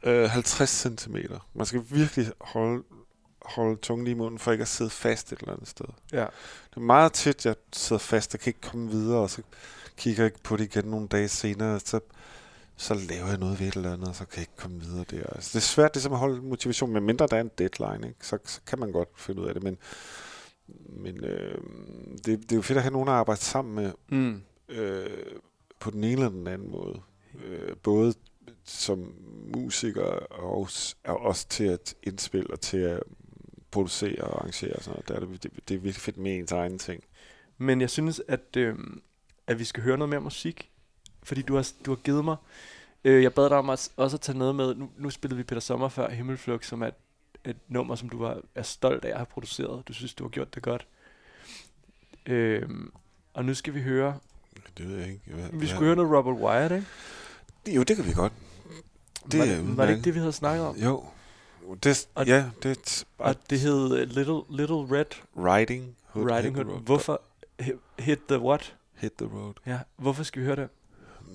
øh, 0.03 0.31
50 0.31 0.71
cm. 0.71 1.17
Man 1.55 1.67
skal 1.67 1.83
virkelig 1.91 2.33
holde, 2.41 2.83
holde 3.43 3.77
tungen 3.77 4.05
lige 4.05 4.15
i 4.15 4.19
munden, 4.19 4.39
for 4.39 4.53
ikke 4.53 4.63
at 4.63 4.69
sidde 4.69 4.91
fast 4.91 5.33
et 5.33 5.39
eller 5.39 5.53
andet 5.53 5.69
sted. 5.69 5.87
Ja. 6.13 6.27
Det 6.71 6.77
er 6.77 6.81
meget 6.81 7.13
tit, 7.13 7.47
jeg 7.47 7.55
sidder 7.73 8.01
fast 8.01 8.35
og 8.35 8.41
kan 8.41 8.51
ikke 8.51 8.69
komme 8.69 8.91
videre, 8.91 9.19
og 9.19 9.31
så 9.31 9.43
kigger 9.97 10.23
jeg 10.23 10.27
ikke 10.27 10.43
på 10.43 10.57
det 10.57 10.65
igen 10.65 10.91
nogle 10.91 11.09
dage 11.09 11.29
senere, 11.29 11.81
så, 11.81 12.01
så 12.77 12.95
laver 12.95 13.27
jeg 13.29 13.39
noget 13.39 13.61
ved 13.61 13.69
et 13.69 13.75
eller 13.75 13.93
andet, 13.93 14.09
og 14.09 14.15
så 14.15 14.25
kan 14.25 14.37
jeg 14.37 14.43
ikke 14.43 14.57
komme 14.57 14.81
videre 14.81 15.05
der. 15.11 15.27
Altså, 15.27 15.51
det 15.53 15.57
er 15.57 15.67
svært 15.67 15.95
ligesom 15.95 16.13
at 16.13 16.19
holde 16.19 16.43
motivation, 16.43 16.93
men 16.93 17.03
mindre 17.03 17.27
der 17.27 17.37
er 17.37 17.41
en 17.41 17.51
deadline, 17.59 18.09
ikke? 18.09 18.27
Så, 18.27 18.39
så 18.45 18.61
kan 18.67 18.79
man 18.79 18.93
godt 18.93 19.09
finde 19.17 19.41
ud 19.43 19.47
af 19.47 19.55
det, 19.55 19.63
men, 19.63 19.79
men 20.89 21.25
øh, 21.25 21.59
det, 22.17 22.27
det 22.27 22.53
er 22.53 22.57
jo 22.57 22.63
fedt 22.63 22.77
at 22.77 22.83
have 22.83 22.93
nogen 22.93 23.09
at 23.09 23.15
arbejde 23.15 23.41
sammen 23.41 23.75
med, 23.75 23.93
Mm. 24.09 24.43
øh, 24.69 25.11
på 25.81 25.91
den 25.91 26.05
ene 26.05 26.13
eller 26.13 26.29
den 26.29 26.47
anden 26.47 26.71
måde. 26.71 27.01
Øh, 27.45 27.77
både 27.83 28.15
som 28.65 29.15
musiker 29.57 30.05
og, 30.31 30.71
s- 30.71 30.97
og 31.05 31.21
også 31.21 31.49
til 31.49 31.65
at 31.65 31.95
indspille 32.03 32.51
og 32.51 32.61
til 32.61 32.77
at 32.79 33.01
producere 33.71 34.21
og 34.25 34.39
arrangere 34.41 34.73
og 34.77 34.83
sådan 34.83 34.93
noget. 34.95 35.09
Der 35.09 35.15
er 35.15 35.21
det, 35.21 35.43
det, 35.43 35.51
det 35.69 35.75
er 35.75 35.79
virkelig 35.79 35.95
fedt 36.03 36.17
med 36.17 36.37
ens 36.39 36.53
egen 36.53 36.79
ting. 36.79 37.05
Men 37.59 37.81
jeg 37.81 37.91
synes, 37.91 38.23
at, 38.29 38.57
øh, 38.57 38.75
at 39.47 39.59
vi 39.59 39.65
skal 39.65 39.83
høre 39.83 39.99
noget 39.99 40.09
mere 40.09 40.21
musik. 40.21 40.71
Fordi 41.25 41.43
du 41.43 41.55
har, 41.55 41.69
du 41.87 41.91
har 41.91 41.97
givet 41.97 42.25
mig... 42.25 42.37
Øh, 43.05 43.23
jeg 43.23 43.35
bad 43.35 43.49
dig 43.49 43.59
om 43.59 43.71
at, 43.71 43.89
også 43.97 44.17
at 44.17 44.21
tage 44.21 44.39
noget 44.39 44.55
med... 44.55 44.75
Nu, 44.75 44.91
nu 44.99 45.11
spillede 45.11 45.37
vi 45.37 45.43
Peter 45.43 45.61
Sommer 45.61 45.89
før, 45.89 46.11
Himmelflugt, 46.11 46.67
som 46.67 46.83
er 46.83 46.87
et, 46.87 46.95
et 47.45 47.57
nummer, 47.69 47.95
som 47.95 48.09
du 48.09 48.19
var, 48.19 48.41
er 48.55 48.63
stolt 48.63 49.05
af 49.05 49.11
at 49.11 49.17
have 49.17 49.27
produceret. 49.27 49.89
Du 49.89 49.93
synes, 49.93 50.15
du 50.15 50.25
har 50.25 50.29
gjort 50.29 50.55
det 50.55 50.63
godt. 50.63 50.87
Øh, 52.27 52.69
og 53.35 53.45
nu 53.45 53.55
skal 53.55 53.75
vi 53.75 53.83
høre... 53.83 54.19
Det 54.79 54.89
ved 54.89 54.99
jeg 54.99 55.09
ikke. 55.09 55.21
Hvad, 55.27 55.45
Vi 55.53 55.67
skulle 55.67 55.85
høre 55.87 55.97
noget 55.97 56.11
Robert 56.13 56.37
Wyatt, 56.37 56.75
ikke? 56.75 57.77
Jo, 57.77 57.83
det 57.83 57.97
kan 57.97 58.07
vi 58.07 58.13
godt. 58.13 58.33
Det 59.33 59.41
var, 59.41 59.47
det, 59.47 59.77
var 59.77 59.85
det 59.87 59.93
ikke 59.93 60.05
det, 60.05 60.15
vi 60.15 60.19
havde 60.19 60.33
snakket 60.33 60.67
om? 60.67 60.77
Jo. 60.77 61.05
Det, 61.85 62.09
Og- 62.15 62.27
ja, 62.27 62.45
det 62.63 62.71
et- 62.71 63.05
Og 63.19 63.37
det 63.51 63.61
hed 63.61 63.85
uh, 63.85 63.91
Little, 64.09 64.41
Little 64.51 64.99
Red 64.99 65.05
Riding 65.37 65.97
Hood. 66.07 66.31
Riding 66.31 66.57
Hood. 66.57 66.81
Hvorfor... 66.81 67.23
Hit 67.99 68.19
the 68.29 68.39
what? 68.39 68.75
Hit 68.95 69.13
the 69.13 69.27
road. 69.27 69.55
Ja, 69.67 69.79
hvorfor 69.97 70.23
skal 70.23 70.41
vi 70.43 70.47
høre 70.47 70.57
det? 70.57 70.69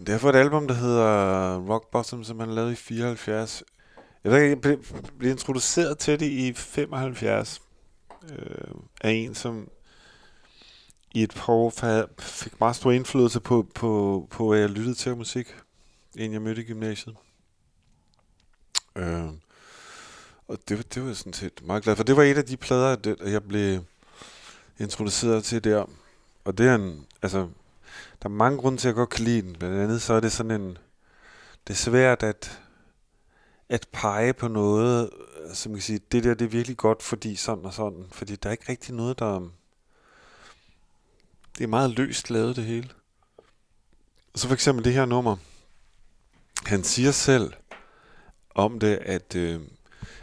Det 0.05 0.09
er 0.09 0.17
for 0.17 0.29
et 0.29 0.35
album, 0.35 0.67
der 0.67 0.73
hedder 0.75 1.57
Rock 1.69 1.91
Bottom, 1.91 2.23
som 2.23 2.39
han 2.39 2.49
lavede 2.55 2.71
i 2.71 2.75
74. 2.75 3.63
Jeg 4.23 4.31
ved 4.31 4.39
ikke, 4.41 4.49
jeg 4.49 4.61
blev, 4.61 4.83
blev 5.17 5.31
introduceret 5.31 5.97
til 5.97 6.19
det 6.19 6.25
i 6.31 6.53
75 6.53 7.61
øh, 8.29 8.37
af 9.01 9.09
en, 9.11 9.35
som 9.35 9.69
i 11.15 11.23
et 11.23 11.33
par 11.35 11.53
år 11.53 11.73
fik 12.19 12.59
meget 12.59 12.75
stor 12.75 12.91
indflydelse 12.91 13.39
på, 13.39 13.67
på, 13.75 14.27
på 14.31 14.47
hvad 14.49 14.59
jeg 14.59 14.69
lyttede 14.69 14.95
til 14.95 15.15
musik. 15.17 15.55
inden 16.15 16.33
jeg 16.33 16.41
mødte 16.41 16.61
i 16.61 16.65
gymnasiet. 16.65 17.15
Øh, 18.95 19.25
og 20.47 20.57
det, 20.69 20.93
det 20.93 21.01
var 21.01 21.07
jeg 21.09 21.17
sådan 21.17 21.33
set 21.33 21.61
meget 21.65 21.83
glad 21.83 21.95
for. 21.95 22.03
Det 22.03 22.17
var 22.17 22.23
et 22.23 22.37
af 22.37 22.45
de 22.45 22.57
plader, 22.57 22.95
det- 22.95 23.17
jeg 23.25 23.43
blev 23.43 23.83
introduceret 24.79 25.43
til 25.43 25.63
der. 25.63 25.85
Og 26.45 26.57
det 26.57 26.67
er 26.67 26.75
en, 26.75 27.05
altså, 27.21 27.47
der 28.21 28.29
er 28.29 28.33
mange 28.33 28.57
grunde 28.57 28.77
til, 28.77 28.87
at 28.87 28.89
jeg 28.89 28.95
godt 28.95 29.09
kan 29.09 29.25
lide 29.25 29.41
den. 29.41 29.55
Blandt 29.55 29.77
andet 29.77 30.01
så 30.01 30.13
er 30.13 30.19
det 30.19 30.31
sådan 30.31 30.61
en... 30.61 30.77
Det 31.67 31.73
er 31.73 31.77
svært 31.77 32.23
at, 32.23 32.61
at 33.69 33.87
pege 33.91 34.33
på 34.33 34.47
noget, 34.47 35.09
øh, 35.43 35.55
som 35.55 35.73
kan 35.73 35.81
sige, 35.81 35.99
det 36.11 36.23
der 36.23 36.33
det 36.33 36.45
er 36.45 36.49
virkelig 36.49 36.77
godt, 36.77 37.03
fordi 37.03 37.35
sådan 37.35 37.65
og 37.65 37.73
sådan. 37.73 38.05
Fordi 38.11 38.35
der 38.35 38.49
er 38.49 38.51
ikke 38.51 38.69
rigtig 38.69 38.95
noget, 38.95 39.19
der... 39.19 39.35
Um, 39.35 39.51
det 41.57 41.63
er 41.63 41.67
meget 41.67 41.89
løst 41.89 42.29
lavet, 42.29 42.55
det 42.55 42.63
hele. 42.63 42.89
Så 44.35 44.47
for 44.47 44.53
eksempel 44.53 44.85
det 44.85 44.93
her 44.93 45.05
nummer. 45.05 45.37
Han 46.65 46.83
siger 46.83 47.11
selv 47.11 47.53
om 48.55 48.79
det, 48.79 48.99
at, 49.01 49.35
øh, 49.35 49.61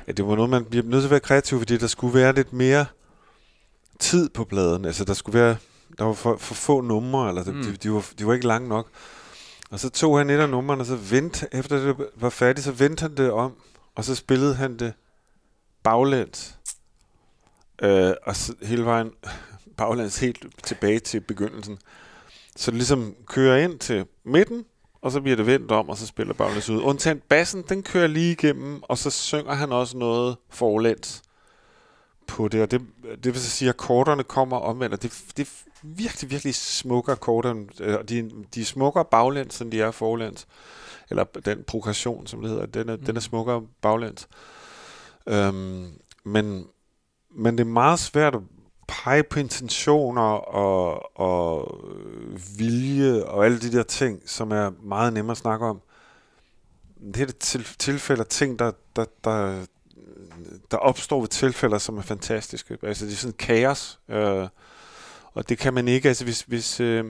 at 0.07 0.17
det 0.17 0.26
var 0.26 0.35
noget, 0.35 0.50
man 0.50 0.65
bliver 0.65 0.85
nødt 0.85 1.00
til 1.00 1.07
at 1.07 1.11
være 1.11 1.21
kreativ, 1.21 1.59
fordi 1.59 1.76
der 1.76 1.87
skulle 1.87 2.15
være 2.15 2.35
lidt 2.35 2.53
mere 2.53 2.87
tid 3.99 4.29
på 4.29 4.45
pladen. 4.45 4.85
Altså, 4.85 5.05
der 5.05 5.15
skulle 5.15 5.38
være 5.38 5.57
der 5.99 6.05
var 6.05 6.12
for, 6.12 6.37
for 6.37 6.55
få 6.55 6.81
numre, 6.81 7.28
eller 7.28 7.45
Mm. 7.52 7.62
de, 7.62 7.76
de, 7.76 7.93
var, 7.93 8.07
de 8.19 8.26
var 8.26 8.35
ikke 8.35 8.47
lange 8.47 8.69
nok. 8.69 8.88
Og 9.71 9.81
så 9.81 9.88
tog 9.90 10.19
han 10.19 10.31
et 10.31 10.38
af 10.38 10.49
numrene, 10.49 10.83
og 10.83 10.87
så 10.87 10.97
vendte, 10.97 11.49
efter 11.52 11.76
det 11.78 12.07
var 12.16 12.31
færdigt, 12.31 12.64
så 12.64 12.73
vendte 12.73 13.00
han 13.02 13.16
det 13.16 13.31
om, 13.31 13.52
og 13.95 14.05
så 14.05 14.14
spillede 14.14 14.55
han 14.55 14.78
det 14.78 14.93
baglæns. 15.83 16.59
Øh, 17.83 18.12
og 18.26 18.37
så 18.37 18.55
hele 18.62 18.85
vejen 18.85 19.11
baglæns 19.78 20.19
helt 20.19 20.47
tilbage 20.62 20.99
til 20.99 21.21
begyndelsen. 21.21 21.78
Så 22.57 22.71
det 22.71 22.76
ligesom 22.76 23.14
kører 23.26 23.57
ind 23.57 23.78
til 23.78 24.07
midten, 24.25 24.64
og 25.02 25.12
så 25.12 25.21
bliver 25.21 25.37
det 25.37 25.47
vendt 25.47 25.73
om, 25.73 25.88
og 25.88 25.97
så 25.97 26.07
spiller 26.07 26.35
baglæns 26.35 26.71
ud. 26.71 26.83
Undtagen 26.83 27.23
bassen, 27.28 27.64
den 27.69 27.83
kører 27.83 28.07
lige 28.07 28.33
igennem, 28.33 28.83
og 28.83 28.99
så 28.99 29.11
synger 29.11 29.55
han 29.55 29.73
også 29.73 29.97
noget 29.97 30.37
forlæns 30.50 31.23
på 32.26 32.49
det, 32.49 32.62
og 32.62 32.71
det, 32.71 32.81
det 33.25 33.25
vil 33.25 33.40
så 33.40 33.50
sige, 33.50 33.69
at 33.69 33.75
akkorderne 33.75 34.23
kommer 34.25 34.57
omvendt, 34.57 34.95
og 34.95 35.02
det, 35.02 35.25
det 35.37 35.49
virkelig, 35.83 36.30
virkelig 36.30 36.54
smukke 36.54 37.12
akkorder. 37.12 37.54
Øh, 37.80 37.99
og 37.99 38.09
De, 38.09 38.30
de 38.54 38.61
er 38.61 38.64
smukkere 38.64 39.04
baglæns, 39.04 39.61
end 39.61 39.73
de 39.73 39.80
er 39.80 39.90
forlæns. 39.90 40.47
Eller 41.11 41.25
den 41.25 41.64
progression, 41.66 42.26
som 42.26 42.40
det 42.40 42.50
hedder, 42.50 42.66
den 42.66 42.88
er, 42.88 42.97
mm. 42.97 43.04
den 43.04 43.16
er 43.16 43.21
smukkere 43.21 43.62
baglæns. 43.83 44.28
Øhm, 45.26 45.87
men, 46.25 46.66
men 47.30 47.59
det 47.59 47.64
er 47.64 47.71
meget 47.71 47.99
svært 47.99 48.35
at 48.35 48.40
pege 48.88 49.23
på 49.23 49.38
intentioner 49.38 50.23
og, 50.23 51.11
og 51.21 51.78
vilje 52.59 53.25
og 53.25 53.45
alle 53.45 53.61
de 53.61 53.73
der 53.73 53.83
ting, 53.83 54.23
som 54.26 54.52
er 54.52 54.71
meget 54.83 55.12
nemmere 55.12 55.33
at 55.33 55.38
snakke 55.38 55.66
om. 55.66 55.80
Det 57.14 57.23
er 57.23 57.26
det 57.26 57.38
til, 57.38 57.64
tilfælde 57.78 58.21
af 58.21 58.26
ting, 58.26 58.59
der, 58.59 58.73
der, 58.97 59.04
der, 59.25 59.64
der 60.71 60.76
opstår 60.76 61.21
ved 61.21 61.28
tilfælde, 61.28 61.78
som 61.78 61.99
er 61.99 62.02
fantastiske. 62.02 62.78
Altså 62.83 63.06
det 63.06 63.12
er 63.12 63.16
sådan 63.16 63.37
kaos, 63.38 64.00
øh, 64.09 64.49
og 65.37 65.49
det 65.49 65.59
kan 65.59 65.75
man 65.75 65.88
ikke, 65.88 66.09
altså 66.09 66.25
hvis, 66.25 66.40
hvis 66.40 66.81
øh, 66.81 67.05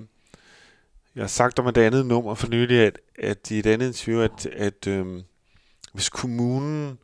jeg 1.14 1.22
har 1.22 1.28
sagt 1.28 1.58
om 1.58 1.66
et 1.66 1.78
andet 1.78 2.06
nummer 2.06 2.34
for 2.34 2.48
nylig, 2.48 2.80
at, 2.80 2.98
at 3.18 3.50
i 3.50 3.58
et 3.58 3.66
andet 3.66 3.86
interview, 3.86 4.20
at, 4.20 4.46
at 4.46 4.86
øh, 4.86 5.22
hvis 5.92 6.08
kommunen 6.08 6.98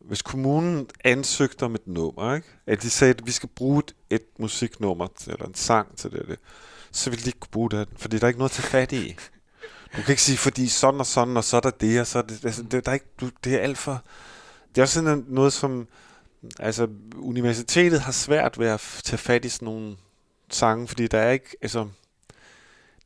hvis 0.00 0.22
kommunen 0.22 0.86
ansøgte 1.04 1.62
om 1.62 1.74
et 1.74 1.86
nummer, 1.86 2.34
ikke? 2.34 2.46
at 2.66 2.82
de 2.82 2.90
sagde, 2.90 3.14
at 3.14 3.26
vi 3.26 3.30
skal 3.30 3.48
bruge 3.48 3.78
et, 3.78 3.94
et 4.10 4.22
musiknummer, 4.38 5.06
til- 5.18 5.32
eller 5.32 5.46
en 5.46 5.54
sang 5.54 5.96
til 5.96 6.10
det, 6.10 6.28
det, 6.28 6.38
så 6.92 7.10
ville 7.10 7.22
de 7.24 7.28
ikke 7.28 7.38
kunne 7.40 7.50
bruge 7.50 7.70
det, 7.70 7.88
fordi 7.96 8.18
der 8.18 8.24
er 8.24 8.28
ikke 8.28 8.38
noget 8.38 8.52
til 8.52 8.62
fat 8.64 8.92
i. 8.92 9.16
Du 9.96 10.02
kan 10.02 10.10
ikke 10.12 10.22
sige, 10.22 10.38
fordi 10.38 10.68
sådan 10.68 11.00
og 11.00 11.06
sådan, 11.06 11.36
og 11.36 11.44
så 11.44 11.56
er 11.56 11.60
der 11.60 11.70
det, 11.70 12.00
og 12.00 12.06
så 12.06 12.18
er 12.18 12.22
det, 12.22 12.44
altså, 12.44 12.62
det, 12.62 12.84
der 12.84 12.90
er 12.90 12.94
ikke, 12.94 13.06
du, 13.20 13.30
det 13.44 13.54
er 13.54 13.58
alt 13.58 13.78
for... 13.78 14.02
Det 14.68 14.78
er 14.78 14.82
også 14.82 14.94
sådan 14.94 15.24
noget, 15.28 15.52
som... 15.52 15.88
Altså, 16.58 16.88
universitetet 17.16 18.00
har 18.00 18.12
svært 18.12 18.58
ved 18.58 18.66
at 18.68 19.00
tage 19.04 19.18
fat 19.18 19.44
i 19.44 19.48
sådan 19.48 19.66
nogle 19.66 19.96
sange, 20.50 20.88
fordi 20.88 21.06
der 21.06 21.18
er 21.18 21.30
ikke... 21.30 21.56
Altså, 21.62 21.88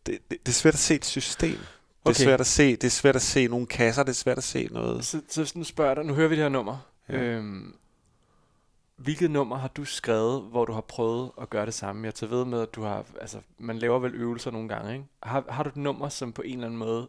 det, 0.07 0.19
det, 0.31 0.39
det 0.47 0.49
er 0.49 0.53
svært 0.53 0.75
at 0.75 0.81
se 0.81 0.95
et 0.95 1.05
system. 1.05 1.51
Det 1.51 1.59
er 1.59 2.11
Okay. 2.11 2.25
svært 2.25 2.41
at 2.41 2.47
se, 2.47 2.71
det 2.71 2.85
er 2.85 2.89
svært 2.91 3.17
at 3.17 3.23
se 3.23 3.49
nogle 3.49 3.67
kasser, 3.67 4.03
det 4.03 4.11
er 4.11 4.15
svært 4.15 4.39
at 4.39 4.45
se 4.45 4.69
noget. 4.71 5.05
Så, 5.05 5.21
så 5.29 5.53
nu 5.55 5.65
spørger 5.65 5.95
dig, 5.95 6.05
nu 6.05 6.15
hører 6.15 6.29
vi 6.29 6.35
det 6.35 6.43
her 6.43 6.49
nummer. 6.49 6.79
Ja. 7.09 7.15
Øhm, 7.15 7.75
hvilket 8.97 9.31
nummer 9.31 9.57
har 9.57 9.69
du 9.69 9.85
skrevet, 9.85 10.43
hvor 10.43 10.65
du 10.65 10.73
har 10.73 10.81
prøvet 10.81 11.31
at 11.41 11.51
gøre 11.51 11.67
det 11.67 11.75
samme? 11.75 12.05
Jeg 12.07 12.15
tager 12.15 12.31
ved 12.31 12.45
med, 12.45 12.61
at 12.61 12.75
du 12.75 12.83
har, 12.83 13.05
altså, 13.21 13.39
man 13.59 13.79
laver 13.79 13.99
vel 13.99 14.15
øvelser 14.15 14.51
nogle 14.51 14.69
gange, 14.69 14.93
ikke? 14.93 15.05
Har, 15.23 15.45
har 15.49 15.63
du 15.63 15.69
et 15.69 15.77
nummer, 15.77 16.09
som 16.09 16.33
på 16.33 16.43
en 16.43 16.53
eller 16.53 16.67
anden 16.67 16.79
måde 16.79 17.09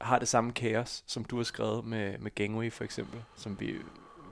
har 0.00 0.18
det 0.18 0.28
samme 0.28 0.52
kaos, 0.52 1.04
som 1.06 1.24
du 1.24 1.36
har 1.36 1.44
skrevet 1.44 1.84
med, 1.84 2.18
med 2.18 2.34
Gangway 2.34 2.72
for 2.72 2.84
eksempel, 2.84 3.22
som 3.36 3.60
vi 3.60 3.74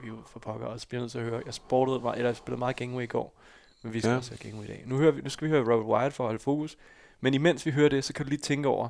jo 0.08 0.16
for 0.26 0.38
pokker 0.40 0.66
også 0.66 0.88
bliver 0.88 1.00
nødt 1.00 1.12
til 1.12 1.18
at 1.18 1.24
høre. 1.24 1.42
Jeg, 1.46 1.54
sportede, 1.54 2.00
meget- 2.00 2.16
eller 2.18 2.28
jeg 2.28 2.36
spillede 2.36 2.58
meget 2.58 2.76
Gangway 2.76 3.02
i 3.02 3.06
går, 3.06 3.40
men 3.82 3.92
vi 3.94 4.00
skal 4.00 4.10
Ja. 4.10 4.16
også 4.16 4.30
have 4.30 4.38
Gangway 4.38 4.64
i 4.64 4.68
dag. 4.68 4.82
Nu, 4.86 4.96
hører 4.98 5.10
vi, 5.12 5.20
nu 5.20 5.28
skal 5.30 5.44
vi 5.44 5.50
høre 5.50 5.60
Robert 5.72 5.86
Wyatt 5.86 6.14
for 6.14 6.24
at 6.24 6.28
holde 6.28 6.42
fokus, 6.42 6.76
men 7.20 7.34
imens 7.34 7.66
vi 7.66 7.70
hører 7.70 7.88
det, 7.88 8.04
så 8.04 8.12
kan 8.12 8.24
du 8.26 8.28
lige 8.30 8.40
tænke 8.40 8.68
over, 8.68 8.88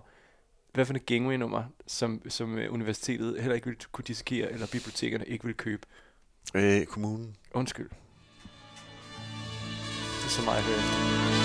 hvad 0.75 0.85
for 0.85 0.94
et 0.94 1.07
Gangway-nummer, 1.07 1.64
som, 1.87 2.22
som 2.31 2.59
øh, 2.59 2.72
universitetet 2.72 3.40
heller 3.40 3.55
ikke 3.55 3.64
ville 3.66 3.81
kunne 3.92 4.05
diskere, 4.07 4.53
eller 4.53 4.66
bibliotekerne 4.72 5.25
ikke 5.27 5.44
vil 5.44 5.55
købe. 5.55 5.87
Øh, 6.55 6.85
kommunen. 6.87 7.37
Undskyld. 7.55 7.88
Det 10.18 10.25
er 10.25 10.29
så 10.29 10.42
meget, 10.44 10.57
jeg 10.57 10.64
hører 10.64 11.42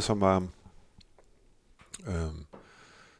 skrevet, 0.00 0.04
som 0.04 0.20
var, 0.20 0.48
øh, 2.06 2.34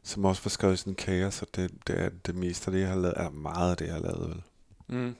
som 0.03 0.25
også 0.25 0.43
var 0.43 0.49
skrevet 0.49 0.75
i 0.75 0.77
sådan 0.77 0.93
en 0.93 0.97
kaos, 0.97 1.43
og 1.43 1.49
det, 1.57 1.71
det 1.87 2.01
er 2.01 2.11
det 2.27 2.35
meste 2.35 2.67
af 2.67 2.73
det, 2.73 2.81
jeg 2.81 2.89
har 2.89 2.97
lavet, 2.97 3.15
er 3.17 3.31
meget 3.31 3.71
af 3.71 3.77
det, 3.77 3.87
jeg 3.87 3.95
har 3.95 4.01
lavet, 4.01 4.29
vel? 4.29 4.43
Mm. 4.89 5.17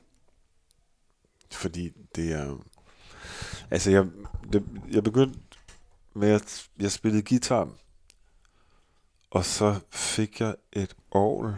Fordi 1.51 1.93
det 2.15 2.33
er... 2.33 2.57
Altså, 3.71 3.91
jeg, 3.91 4.07
det, 4.53 4.65
jeg 4.91 5.05
begyndte 5.05 5.41
med, 6.15 6.29
at 6.29 6.69
jeg 6.79 6.93
spillede 6.93 7.23
guitar, 7.23 7.69
og 9.31 9.45
så 9.45 9.81
fik 9.91 10.41
jeg 10.41 10.55
et 10.73 10.97
orgel, 11.11 11.55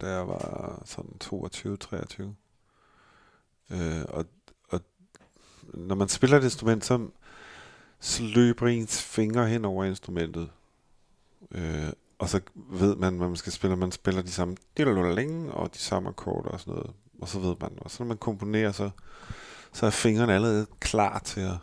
da 0.00 0.06
jeg 0.06 0.28
var 0.28 0.82
sådan 0.84 1.18
22-23. 1.24 2.22
Øh, 3.70 4.04
og, 4.08 4.24
og 4.68 4.80
når 5.62 5.94
man 5.94 6.08
spiller 6.08 6.38
et 6.38 6.44
instrument, 6.44 6.84
så, 6.84 7.08
så 8.00 8.22
løber 8.22 8.66
ens 8.66 9.02
fingre 9.02 9.48
hen 9.48 9.64
over 9.64 9.84
instrumentet. 9.84 10.50
Øh, 11.52 11.92
og 12.18 12.28
så 12.28 12.40
ved 12.56 12.96
man, 12.96 13.16
hvad 13.16 13.28
man 13.28 13.36
skal 13.36 13.52
spille. 13.52 13.76
Man 13.76 13.92
spiller 13.92 14.22
de 14.22 14.30
samme 14.30 14.56
længe 15.14 15.52
og 15.52 15.74
de 15.74 15.78
samme 15.78 16.08
akkorder 16.08 16.48
og 16.48 16.60
sådan 16.60 16.74
noget. 16.74 16.90
Og 17.20 17.28
så 17.28 17.38
ved 17.38 17.56
man. 17.60 17.70
Og 17.76 17.90
så 17.90 18.02
når 18.02 18.08
man 18.08 18.16
komponerer, 18.16 18.72
så, 18.72 18.90
så 19.72 19.86
er 19.86 19.90
fingrene 19.90 20.34
allerede 20.34 20.66
klar 20.80 21.18
til 21.18 21.40
at 21.40 21.56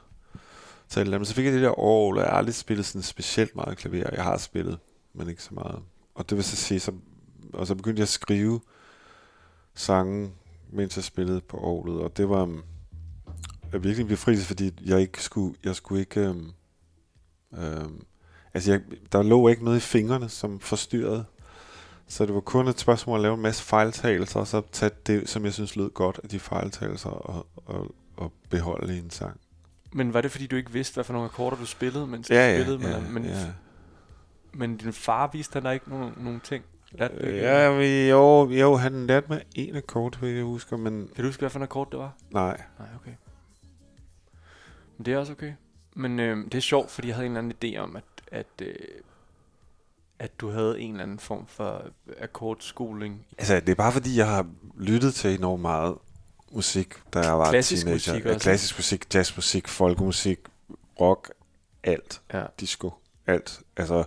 så, 0.88 1.00
eller 1.00 1.14
andet. 1.14 1.28
så 1.28 1.34
fik 1.34 1.46
jeg 1.46 1.54
det 1.54 1.62
der 1.62 1.80
år, 1.80 2.12
og 2.14 2.18
jeg 2.18 2.26
har 2.26 2.38
aldrig 2.38 2.56
spillet 2.56 2.86
sådan 2.86 3.02
specielt 3.02 3.56
meget 3.56 3.78
klaver. 3.78 4.10
Jeg 4.14 4.24
har 4.24 4.38
spillet, 4.38 4.80
men 5.14 5.30
ikke 5.30 5.44
så 5.44 5.54
meget. 5.54 5.80
Og 6.16 6.30
det 6.30 6.36
vil 6.36 6.46
så 6.46 6.56
sige, 6.56 6.80
så, 6.80 6.92
og 7.54 7.68
så 7.68 7.76
begyndte 7.76 8.00
jeg 8.00 8.04
at 8.04 8.10
skrive 8.10 8.62
sange, 9.76 10.32
mens 10.70 10.96
jeg 10.96 11.04
spillede 11.04 11.42
på 11.42 11.58
orglet, 11.58 12.02
og 12.02 12.18
det 12.18 12.30
var 12.30 12.62
um, 13.76 13.84
virkelig 13.84 14.02
en 14.04 14.08
befrielse, 14.08 14.46
fordi 14.46 14.72
jeg 14.86 15.02
ikke 15.02 15.24
skulle, 15.24 15.56
jeg 15.64 15.76
skulle 15.76 16.00
ikke, 16.02 16.30
um, 16.30 16.52
um, 17.52 18.02
altså 18.54 18.72
jeg, 18.72 18.82
der 19.12 19.24
lå 19.24 19.48
ikke 19.48 19.64
noget 19.64 19.78
i 19.78 19.82
fingrene, 19.82 20.30
som 20.30 20.60
forstyrrede. 20.60 21.26
Så 22.08 22.26
det 22.26 22.34
var 22.34 22.40
kun 22.40 22.68
et 22.68 22.80
spørgsmål 22.80 23.18
at 23.18 23.22
lave 23.22 23.34
en 23.36 23.42
masse 23.42 23.64
fejltagelser, 23.64 24.40
og 24.40 24.48
så 24.48 24.62
tage 24.72 24.92
det, 25.08 25.30
som 25.30 25.46
jeg 25.46 25.54
synes 25.54 25.76
lød 25.76 25.90
godt 25.90 26.20
af 26.24 26.30
de 26.30 26.40
fejltagelser, 26.40 27.10
og, 27.10 27.48
og, 27.66 27.96
og 28.18 28.34
beholde 28.50 28.96
i 28.96 29.00
en 29.00 29.10
sang. 29.10 29.40
Men 29.94 30.14
var 30.14 30.22
det, 30.22 30.32
fordi 30.32 30.48
du 30.48 30.56
ikke 30.56 30.72
vidste, 30.72 30.94
hvad 30.94 31.04
for 31.04 31.14
nogle 31.14 31.26
akkorder 31.26 31.58
du 31.58 31.66
spillede, 31.66 32.08
mens 32.08 32.30
Ja, 32.30 32.36
du 32.36 32.40
ja, 32.58 32.64
spillede? 32.64 32.90
ja, 32.90 33.00
men, 33.00 33.14
men, 33.14 33.26
ja. 33.26 33.46
men 34.54 34.78
din 34.78 34.94
far 34.94 35.30
viste 35.34 35.62
dig 35.62 35.74
ikke 35.74 35.90
nogen, 35.90 36.14
nogen 36.18 36.40
ting? 36.44 36.64
Lærte? 36.92 37.36
Ja, 37.38 37.72
men 37.72 38.10
jo, 38.10 38.50
jo, 38.50 38.76
han 38.76 39.08
lærte 39.08 39.26
mig 39.30 39.44
en 39.56 39.76
akkord, 39.76 40.20
vil 40.20 40.30
jeg 40.30 40.44
husker, 40.44 40.78
men 40.78 41.08
Kan 41.16 41.24
du 41.24 41.28
huske, 41.30 41.40
hvad 41.40 41.50
for 41.50 41.60
en 41.60 41.64
akkord 41.64 41.92
det 41.92 42.00
var? 42.00 42.14
nej. 42.32 42.62
Nej, 42.80 42.88
okay. 43.02 43.12
Men 44.98 45.06
det 45.06 45.14
er 45.14 45.18
også 45.18 45.32
okay. 45.32 45.54
Men 45.96 46.20
øh, 46.20 46.46
det 46.46 46.56
er 46.56 46.60
sjovt, 46.60 46.92
fordi 46.92 47.08
jeg 47.08 47.16
havde 47.16 47.26
en 47.26 47.38
eller 47.38 47.54
anden 47.64 47.76
idé 47.76 47.78
om, 47.78 47.96
at, 47.96 48.04
at, 48.32 48.46
øh, 48.62 48.76
at 50.20 50.40
du 50.40 50.50
havde 50.50 50.80
en 50.80 50.92
eller 50.92 51.04
anden 51.04 51.20
form 51.20 51.48
for 51.48 51.86
akkordskoling. 52.20 53.26
Altså, 53.38 53.60
det 53.60 53.70
er 53.70 53.76
bare 53.76 53.92
fordi, 53.92 54.18
jeg 54.18 54.28
har 54.28 54.48
lyttet 54.78 55.14
til 55.14 55.38
enormt 55.38 55.62
meget 55.62 55.96
musik, 56.52 56.94
da 57.14 57.20
jeg 57.20 57.38
var 57.38 57.50
Klassisk 57.50 57.86
teenager. 57.86 58.14
musik 58.14 58.26
også, 58.26 58.40
Klassisk 58.40 58.78
musik, 58.78 59.16
jazzmusik, 59.16 59.68
folkemusik, 59.68 60.40
rock, 61.00 61.32
alt. 61.84 62.22
Ja. 62.34 62.46
Disco, 62.60 62.94
alt. 63.28 63.60
Altså, 63.78 64.04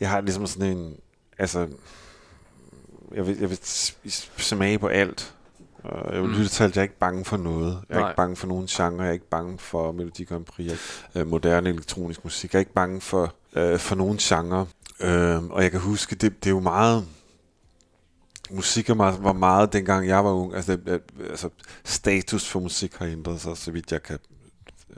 jeg 0.00 0.10
har 0.10 0.20
ligesom 0.20 0.46
sådan 0.46 0.76
en... 0.76 0.96
Altså, 1.38 1.68
jeg 3.14 3.26
vil, 3.26 3.38
jeg 3.38 3.50
vil 3.50 3.58
smage 4.36 4.78
på 4.78 4.86
alt. 4.86 5.34
Og 5.84 6.14
jeg 6.14 6.22
vil 6.22 6.30
Mm. 6.30 6.36
lytte 6.36 6.48
til. 6.48 6.62
Jeg 6.64 6.76
er 6.76 6.82
ikke 6.82 6.98
bange 6.98 7.24
for 7.24 7.36
noget. 7.36 7.78
Jeg 7.88 7.96
er 7.96 8.00
Nej. 8.00 8.08
ikke 8.10 8.16
bange 8.16 8.36
for 8.36 8.46
nogen 8.46 8.66
genre. 8.66 9.02
Jeg 9.02 9.08
er 9.08 9.12
ikke 9.12 9.28
bange 9.28 9.58
for 9.58 9.92
Melodi 9.92 10.24
Grand 10.24 10.44
Prix. 10.44 10.72
Øh, 11.14 11.26
moderne 11.26 11.70
elektronisk 11.70 12.24
musik. 12.24 12.52
Jeg 12.52 12.58
er 12.58 12.60
ikke 12.60 12.72
bange 12.72 13.00
for, 13.00 13.34
øh, 13.56 13.78
for 13.78 13.94
nogen 13.94 14.16
genre. 14.18 14.66
Øh, 15.00 15.44
og 15.44 15.62
jeg 15.62 15.70
kan 15.70 15.80
huske, 15.80 16.14
det, 16.16 16.44
det 16.44 16.50
er 16.50 16.54
jo 16.54 16.60
meget... 16.60 17.06
Musik 18.50 18.88
var 18.88 19.32
meget, 19.32 19.72
dengang 19.72 20.08
jeg 20.08 20.24
var 20.24 20.30
ung. 20.30 20.54
Altså, 20.54 20.76
det, 20.76 21.00
altså, 21.30 21.48
status 21.84 22.48
for 22.48 22.60
musik 22.60 22.94
har 22.94 23.06
ændret 23.06 23.40
sig, 23.40 23.56
så 23.56 23.70
vidt 23.70 23.92
jeg 23.92 24.02
kan 24.02 24.18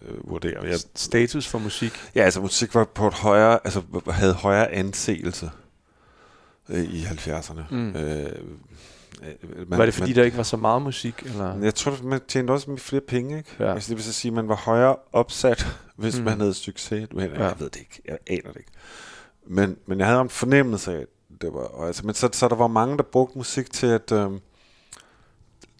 øh, 0.03 0.31
vurdere. 0.31 0.65
Jeg, 0.65 0.79
Status 0.95 1.49
for 1.49 1.59
musik. 1.59 1.93
Ja, 2.15 2.23
altså 2.23 2.41
musik 2.41 2.75
var 2.75 2.85
på 2.85 3.07
et 3.07 3.15
højere, 3.15 3.59
altså 3.65 3.83
havde 4.07 4.35
højere 4.35 4.71
anseelse 4.71 5.51
øh, 6.69 6.85
i 6.85 7.03
70'erne. 7.05 7.61
Mm. 7.71 7.97
Øh, 7.97 8.21
øh, 8.25 8.33
man, 9.69 9.79
var 9.79 9.85
det, 9.85 9.95
fordi 9.95 10.13
der 10.13 10.25
ikke 10.25 10.37
var 10.37 10.43
så 10.43 10.57
meget 10.57 10.83
musik? 10.83 11.23
Eller? 11.25 11.55
man, 11.55 11.65
jeg 11.65 11.75
tror, 11.75 11.99
man 12.03 12.21
tjente 12.29 12.51
også 12.51 12.77
flere 12.77 13.03
penge, 13.03 13.39
ikke? 13.39 13.51
Ja. 13.59 13.73
Altså, 13.75 13.89
det 13.89 13.97
vil 13.97 14.05
så 14.05 14.13
sige, 14.13 14.31
at 14.31 14.35
man 14.35 14.49
var 14.49 14.55
højere 14.57 14.97
opsat, 15.13 15.67
hvis 15.97 16.19
Mm. 16.19 16.25
man 16.25 16.41
havde 16.41 16.55
succes. 16.55 17.09
Men, 17.13 17.31
Ja. 17.31 17.45
Jeg 17.45 17.55
ved 17.61 17.71
det 17.71 17.81
ikke. 17.81 18.03
Jeg 18.05 18.19
aner 18.27 18.53
det 18.53 18.57
ikke. 18.57 18.71
Men, 19.47 19.77
men 19.87 19.99
jeg 19.99 20.07
havde 20.07 20.21
en 20.21 20.31
fornemmelse 20.31 20.93
af, 20.93 21.01
at 21.01 21.07
det 21.43 21.53
var... 21.53 21.61
Og 21.61 21.87
altså, 21.87 22.07
men 22.07 22.15
så, 22.15 22.29
så 22.33 22.49
der 22.49 22.55
var 22.57 22.67
mange, 22.67 22.97
der 22.97 23.03
brugte 23.03 23.39
musik 23.39 23.73
til 23.73 23.87
at... 23.87 24.13
Øhm, 24.13 24.41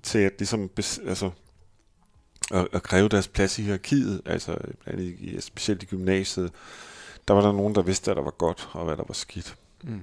til 0.03 0.19
at 0.19 0.33
ligesom... 0.39 0.71
Altså, 1.07 1.31
at, 2.51 2.69
at 2.73 2.83
kræve 2.83 3.09
deres 3.09 3.29
plads 3.29 3.59
i 3.59 3.63
hierarkiet, 3.63 4.23
altså 4.27 4.57
i, 4.99 5.37
specielt 5.41 5.83
i 5.83 5.87
gymnasiet, 5.87 6.53
der 7.29 7.35
var 7.35 7.41
der 7.43 7.53
nogen, 7.53 7.75
der 7.75 7.83
vidste, 7.83 8.05
hvad 8.05 8.15
der 8.15 8.23
var 8.23 8.31
godt, 8.31 8.69
og 8.73 8.85
hvad 8.85 8.97
der 8.97 9.05
var 9.09 9.15
skidt. 9.15 9.57
Mm. 9.83 10.01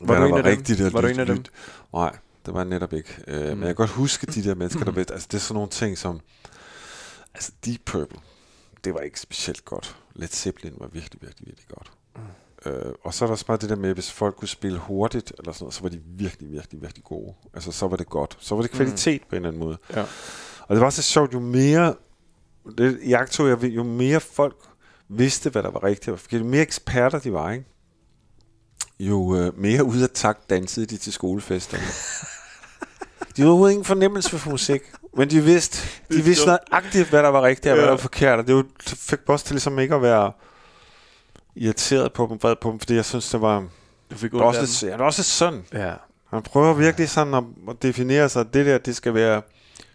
Hvad 0.00 0.16
du 0.16 0.20
der 0.22 0.26
en 0.26 0.32
var 0.32 0.38
af 0.38 0.42
dem? 0.44 0.50
rigtigt 0.52 0.80
at 0.80 0.92
Var 0.92 1.00
du 1.00 1.06
en 1.06 1.20
af 1.20 1.26
dem? 1.26 1.44
Nej, 1.92 2.16
det 2.46 2.54
var 2.54 2.60
jeg 2.60 2.68
netop 2.68 2.92
ikke. 2.92 3.24
Uh, 3.28 3.34
mm. 3.34 3.40
Mm. 3.40 3.48
Men 3.48 3.58
jeg 3.58 3.66
kan 3.66 3.74
godt 3.74 3.90
huske 3.90 4.26
de 4.26 4.44
der 4.44 4.54
mennesker, 4.54 4.84
der 4.84 4.92
vidste, 4.92 5.14
altså 5.14 5.28
det 5.30 5.36
er 5.36 5.40
sådan 5.40 5.54
nogle 5.54 5.70
ting 5.70 5.98
som, 5.98 6.20
altså 7.34 7.52
Deep 7.64 7.80
Purple, 7.84 8.18
det 8.84 8.94
var 8.94 9.00
ikke 9.00 9.20
specielt 9.20 9.64
godt. 9.64 9.96
Led 10.14 10.28
Zeppelin 10.28 10.74
var 10.78 10.86
virkelig, 10.86 11.22
virkelig, 11.22 11.46
virkelig 11.46 11.68
godt. 11.68 11.92
Mm. 12.16 12.22
Uh, 12.66 12.92
og 13.02 13.14
så 13.14 13.24
er 13.24 13.26
der 13.26 13.32
også 13.32 13.46
bare 13.46 13.56
det 13.56 13.68
der 13.68 13.76
med, 13.76 13.94
hvis 13.94 14.12
folk 14.12 14.36
kunne 14.36 14.48
spille 14.48 14.78
hurtigt, 14.78 15.32
eller 15.38 15.52
sådan 15.52 15.64
noget, 15.64 15.74
så 15.74 15.82
var 15.82 15.88
de 15.88 16.00
virkelig, 16.04 16.52
virkelig, 16.52 16.82
virkelig 16.82 17.04
gode. 17.04 17.34
Altså 17.54 17.72
så 17.72 17.88
var 17.88 17.96
det 17.96 18.08
godt. 18.08 18.36
Så 18.40 18.54
var 18.54 18.62
det 18.62 18.70
kvalitet 18.70 19.22
mm. 19.22 19.28
på 19.28 19.36
en 19.36 19.36
eller 19.36 19.48
anden 19.48 19.60
måde. 19.60 19.78
Ja. 19.94 20.04
Og 20.68 20.76
det 20.76 20.80
var 20.80 20.90
så 20.90 21.02
sjovt, 21.02 21.34
jo 21.34 21.40
mere, 21.40 21.94
det 22.78 22.98
jeg, 23.02 23.62
ved, 23.62 23.68
jo 23.68 23.82
mere 23.82 24.20
folk 24.20 24.56
vidste, 25.08 25.50
hvad 25.50 25.62
der 25.62 25.70
var 25.70 25.84
rigtigt, 25.84 26.32
jo 26.32 26.44
mere 26.44 26.62
eksperter 26.62 27.18
de 27.18 27.32
var, 27.32 27.52
ikke? 27.52 27.64
jo 29.00 29.36
øh, 29.36 29.58
mere 29.58 29.84
ud 29.84 30.00
af 30.00 30.08
takt 30.14 30.50
dansede 30.50 30.86
de 30.86 30.96
til 30.96 31.12
skolefesterne. 31.12 31.84
de 33.36 33.42
havde 33.42 33.50
overhovedet 33.50 33.72
ingen 33.72 33.84
fornemmelse 33.84 34.38
for 34.38 34.50
musik, 34.50 34.82
men 35.16 35.30
de 35.30 35.40
vidste, 35.40 35.88
de 36.12 36.22
vidste 36.22 36.74
aktivt, 36.74 37.08
hvad 37.08 37.22
der 37.22 37.28
var 37.28 37.42
rigtigt 37.42 37.66
og 37.66 37.74
hvad 37.74 37.84
der 37.84 37.90
var 37.90 37.98
forkert, 37.98 38.38
og 38.38 38.46
det 38.46 38.66
fik 38.86 39.18
mig 39.28 39.32
også 39.32 39.44
til 39.44 39.54
ligesom 39.54 39.78
ikke 39.78 39.94
at 39.94 40.02
være 40.02 40.32
irriteret 41.56 42.12
på 42.12 42.26
dem, 42.30 42.42
vred 42.42 42.56
på 42.60 42.70
dem, 42.70 42.78
fordi 42.78 42.94
jeg 42.94 43.04
synes, 43.04 43.30
det 43.30 43.40
var, 43.40 43.64
Du 44.10 44.16
fik 44.16 44.30
det 44.30 44.38
var 44.38 44.46
ondt 44.46 44.58
også, 44.58 44.84
lidt, 44.84 44.92
ja, 44.92 44.96
det 44.96 45.04
også 45.04 45.20
lidt 45.20 45.26
sådan. 45.26 45.64
Ja. 45.72 45.92
Han 46.30 46.42
prøver 46.42 46.74
virkelig 46.74 47.08
sådan 47.08 47.34
at, 47.34 47.44
at 47.68 47.82
definere 47.82 48.28
sig, 48.28 48.40
at 48.40 48.54
det 48.54 48.66
der, 48.66 48.78
det 48.78 48.96
skal 48.96 49.14
være 49.14 49.42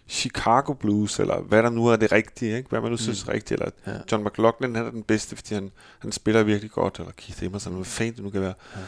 Chicago 0.08 0.72
Blues, 0.72 1.18
eller 1.20 1.40
hvad 1.40 1.62
der 1.62 1.70
nu 1.70 1.86
er 1.86 1.96
det 1.96 2.12
rigtige, 2.12 2.56
ikke? 2.56 2.68
hvad 2.68 2.80
man 2.80 2.90
nu 2.90 2.94
mm. 2.94 2.98
synes 2.98 3.22
er 3.22 3.28
rigtigt, 3.28 3.60
eller 3.60 3.72
Ja. 3.86 3.92
John 4.12 4.24
McLaughlin 4.24 4.76
han 4.76 4.86
er 4.86 4.90
den 4.90 5.02
bedste, 5.02 5.36
fordi 5.36 5.54
han, 5.54 5.70
han 5.98 6.12
spiller 6.12 6.42
virkelig 6.42 6.70
godt, 6.70 6.98
eller 6.98 7.12
Keith 7.16 7.44
Emerson, 7.44 7.74
hvad 7.74 7.84
fanden 7.84 8.14
det 8.14 8.24
nu 8.24 8.30
kan 8.30 8.40
være. 8.40 8.54
Ja. 8.76 8.80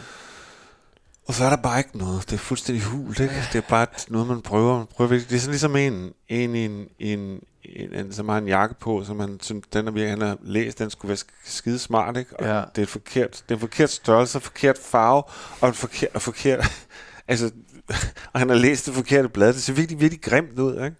Og 1.28 1.34
så 1.34 1.44
er 1.44 1.50
der 1.50 1.56
bare 1.56 1.78
ikke 1.78 1.98
noget. 1.98 2.22
Det 2.30 2.32
er 2.32 2.38
fuldstændig 2.38 2.84
hult, 2.84 3.20
ikke? 3.20 3.34
Det 3.52 3.58
er 3.58 3.68
bare 3.68 3.86
noget, 4.08 4.26
man 4.26 4.42
prøver. 4.42 4.76
Man 4.78 4.86
prøver 4.86 5.10
virkelig. 5.10 5.30
det 5.30 5.36
er 5.36 5.40
sådan 5.40 5.52
ligesom 5.52 5.76
en, 5.76 6.12
en, 6.28 6.54
en, 6.54 6.86
en, 6.98 7.40
en, 7.64 7.94
en, 7.94 8.12
som 8.12 8.28
har 8.28 8.38
en 8.38 8.48
jakke 8.48 8.74
på, 8.80 9.04
som 9.04 9.20
han 9.20 9.38
synes, 9.42 9.64
den 9.72 9.86
er 9.86 9.90
virkelig, 9.90 10.10
han 10.10 10.20
har 10.20 10.38
læst, 10.42 10.78
den 10.78 10.90
skulle 10.90 11.08
være 11.08 11.16
sk- 11.18 11.42
skide 11.44 11.78
smart, 11.78 12.16
ikke? 12.16 12.36
Og 12.40 12.46
Ja. 12.46 12.62
det 12.76 12.82
er 12.82 12.86
forkert, 12.86 13.30
det 13.32 13.50
er 13.50 13.54
en 13.54 13.60
forkert 13.60 13.90
størrelse, 13.90 14.40
forkert 14.40 14.78
farve, 14.78 15.22
og 15.60 15.68
en 15.68 15.74
forkert, 15.74 16.08
og 16.14 16.22
forkert 16.22 16.64
altså, 17.28 17.50
og 18.32 18.40
han 18.40 18.48
har 18.48 18.56
læst 18.56 18.86
det 18.86 18.94
forkerte 18.94 19.28
blad. 19.28 19.52
Det 19.52 19.62
ser 19.62 19.72
virkelig, 19.72 20.00
virkelig 20.00 20.22
grimt 20.22 20.58
ud, 20.58 20.84
ikke? 20.84 20.96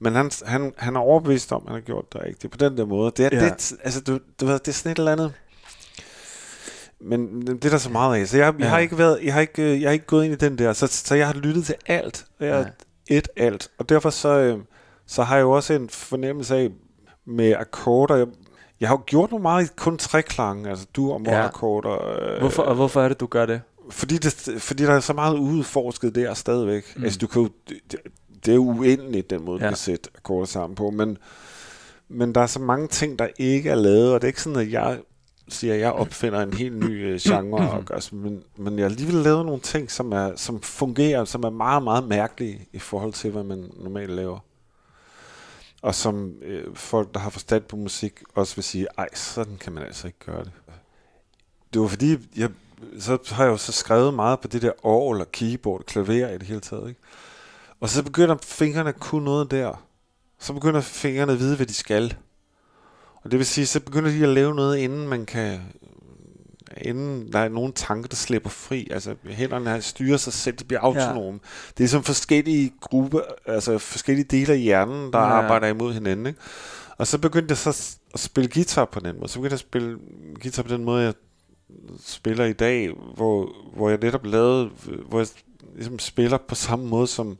Men 0.00 0.14
han, 0.14 0.30
han, 0.46 0.72
han 0.78 0.96
er 0.96 1.00
overbevist 1.00 1.52
om, 1.52 1.62
at 1.62 1.68
han 1.68 1.74
har 1.74 1.86
gjort 1.86 2.12
det 2.12 2.20
rigtigt 2.24 2.50
på 2.52 2.56
den 2.56 2.76
der 2.76 2.84
måde. 2.86 3.12
Det 3.16 3.26
er, 3.32 3.38
ja. 3.38 3.44
det, 3.44 3.72
altså, 3.84 4.00
du, 4.00 4.18
du 4.40 4.46
ved, 4.46 4.58
det 4.58 4.68
er 4.68 4.72
sådan 4.72 4.92
et 4.92 4.98
eller 4.98 5.12
andet... 5.12 5.32
Men 7.00 7.46
det 7.46 7.64
er 7.64 7.70
der 7.70 7.78
så 7.78 7.90
meget 7.90 8.20
af. 8.20 8.28
Så 8.28 8.36
jeg, 8.36 8.54
jeg, 8.54 8.60
Ja. 8.60 8.66
har 8.68 8.78
ikke 8.78 8.98
været, 8.98 9.18
jeg, 9.22 9.34
har 9.34 9.40
ikke, 9.40 9.62
øh, 9.62 9.80
jeg 9.82 9.88
har 9.88 9.92
ikke 9.92 10.06
gået 10.06 10.24
ind 10.24 10.32
i 10.32 10.36
den 10.36 10.58
der. 10.58 10.72
Så, 10.72 10.86
så 10.86 11.14
jeg 11.14 11.26
har 11.26 11.34
lyttet 11.34 11.64
til 11.66 11.74
alt. 11.86 12.26
Jeg 12.40 12.56
har 12.56 12.70
et 13.06 13.28
alt. 13.36 13.70
Og 13.78 13.88
derfor 13.88 14.10
så, 14.10 14.28
øh, 14.28 14.58
så 15.06 15.22
har 15.22 15.36
jeg 15.36 15.42
jo 15.42 15.50
også 15.50 15.72
en 15.74 15.88
fornemmelse 15.88 16.56
af 16.56 16.70
med 17.26 17.54
akkorder. 17.58 18.16
Jeg, 18.16 18.26
jeg 18.80 18.88
har 18.88 18.96
jo 18.96 19.02
gjort 19.06 19.30
nogle 19.30 19.42
meget 19.42 19.64
i 19.64 19.68
kun 19.76 19.98
treklange, 19.98 20.70
altså 20.70 20.86
du 20.96 21.12
og 21.12 21.20
Ja. 21.26 21.44
akkorder. 21.46 22.08
Øh, 22.32 22.38
Hvorfor, 22.40 22.62
og 22.62 22.74
hvorfor 22.74 23.02
er 23.02 23.08
det, 23.08 23.20
du 23.20 23.26
gør 23.26 23.46
det? 23.46 23.60
fordi, 23.90 24.18
det, 24.18 24.54
fordi 24.58 24.82
der 24.84 24.92
er 24.92 25.00
så 25.00 25.12
meget 25.12 25.34
udforsket 25.38 26.14
der 26.14 26.34
stadigvæk. 26.34 26.92
Mm. 26.96 27.04
Altså, 27.04 27.18
du 27.18 27.26
kan 27.26 27.42
jo, 27.42 27.48
det, 27.68 27.96
det 28.46 28.54
er 28.54 28.58
uendeligt, 28.58 29.30
den 29.30 29.44
måde, 29.44 29.58
Ja. 29.60 29.66
vi 29.66 29.70
kan 29.70 29.76
sætte 29.76 30.10
akkorder 30.16 30.46
sammen 30.46 30.74
på. 30.74 30.90
Men, 30.90 31.18
men 32.08 32.34
der 32.34 32.40
er 32.40 32.46
så 32.46 32.60
mange 32.60 32.88
ting, 32.88 33.18
der 33.18 33.26
ikke 33.38 33.70
er 33.70 33.74
lavet, 33.74 34.12
og 34.12 34.20
det 34.20 34.26
er 34.26 34.28
ikke 34.28 34.42
sådan, 34.42 34.58
at 34.62 34.72
jeg 34.72 34.98
siger, 35.48 35.74
at 35.74 35.80
jeg 35.80 35.92
opfinder 35.92 36.42
en 36.42 36.52
helt 36.52 36.76
ny 36.76 37.06
øh, 37.06 37.20
genre, 37.20 37.70
og 37.70 37.84
gør, 37.84 38.14
men, 38.14 38.42
men 38.56 38.78
jeg 38.78 38.84
har 38.84 38.90
alligevel 38.90 39.14
lavet 39.14 39.46
nogle 39.46 39.60
ting, 39.60 39.90
som, 39.90 40.12
er, 40.12 40.36
som 40.36 40.60
fungerer, 40.60 41.24
som 41.24 41.42
er 41.42 41.50
meget, 41.50 41.82
meget 41.82 42.08
mærkelige 42.08 42.68
i 42.72 42.78
forhold 42.78 43.12
til, 43.12 43.30
hvad 43.30 43.44
man 43.44 43.70
normalt 43.76 44.10
laver. 44.10 44.38
Og 45.82 45.94
som 45.94 46.32
øh, 46.42 46.74
folk, 46.74 47.14
der 47.14 47.20
har 47.20 47.30
forstand 47.30 47.62
på 47.62 47.76
musik, 47.76 48.22
også 48.34 48.54
vil 48.54 48.64
sige, 48.64 48.86
ej, 48.98 49.08
sådan 49.14 49.56
kan 49.56 49.72
man 49.72 49.82
altså 49.82 50.06
ikke 50.06 50.18
gøre 50.18 50.44
det. 50.44 50.52
Det 51.72 51.80
var 51.80 51.88
fordi, 51.88 52.16
jeg, 52.36 52.50
så 52.98 53.18
har 53.26 53.44
jeg 53.44 53.50
jo 53.50 53.56
så 53.56 53.72
skrevet 53.72 54.14
meget 54.14 54.40
på 54.40 54.48
det 54.48 54.62
der 54.62 54.72
orgel 54.82 55.20
og 55.20 55.32
keyboard, 55.32 55.84
klaver 55.84 56.28
i 56.28 56.38
det 56.38 56.42
hele 56.42 56.60
taget. 56.60 56.88
Ikke? 56.88 57.00
Og 57.80 57.88
så 57.88 58.02
begynder 58.02 58.36
fingrene 58.42 58.88
at 58.88 59.00
kunne 59.00 59.24
noget 59.24 59.50
der. 59.50 59.84
Så 60.38 60.52
begynder 60.52 60.80
fingrene 60.80 61.32
at 61.32 61.38
vide, 61.38 61.56
hvad 61.56 61.66
de 61.66 61.74
skal. 61.74 62.16
Og 63.28 63.32
det 63.32 63.38
vil 63.38 63.46
sige, 63.46 63.66
så 63.66 63.80
begynder 63.80 64.10
de 64.10 64.22
at 64.22 64.28
lave 64.28 64.54
noget, 64.54 64.78
inden 64.78 65.08
man 65.08 65.26
kan 65.26 65.60
inden 66.76 67.32
der 67.32 67.38
er 67.38 67.48
nogen 67.48 67.72
tanker, 67.72 68.08
der 68.08 68.16
slipper 68.16 68.50
fri. 68.50 68.88
Altså 68.90 69.14
hænderne 69.26 69.82
styrer 69.82 70.16
sig 70.16 70.32
selv, 70.32 70.56
de 70.56 70.64
bliver 70.64 70.80
autonome. 70.80 71.32
Ja. 71.32 71.38
Det 71.78 71.84
er 71.84 71.88
som 71.88 72.02
forskellige 72.02 72.72
grupper, 72.80 73.20
altså 73.46 73.78
forskellige 73.78 74.24
dele 74.24 74.52
af 74.52 74.60
hjernen, 74.60 75.12
der 75.12 75.18
ja. 75.18 75.24
arbejder 75.24 75.66
imod 75.66 75.92
hinanden. 75.92 76.26
Ikke? 76.26 76.40
Og 76.98 77.06
så 77.06 77.18
begyndte 77.18 77.52
jeg 77.52 77.58
så 77.58 77.98
at 78.14 78.20
spille 78.20 78.50
guitar 78.54 78.84
på 78.84 79.00
den 79.00 79.16
måde. 79.16 79.28
Så 79.28 79.38
begyndte 79.38 79.52
jeg 79.52 79.56
at 79.56 79.60
spille 79.60 79.98
guitar 80.42 80.62
på 80.62 80.68
den 80.68 80.84
måde, 80.84 81.04
jeg 81.04 81.14
spiller 82.06 82.44
i 82.44 82.52
dag, 82.52 82.90
hvor, 83.14 83.48
hvor 83.76 83.88
jeg 83.88 83.98
netop 84.02 84.26
lavede, 84.26 84.70
hvor 85.08 85.18
jeg 85.18 85.28
ligesom 85.74 85.98
spiller 85.98 86.38
på 86.38 86.54
samme 86.54 86.86
måde, 86.86 87.06
som, 87.06 87.38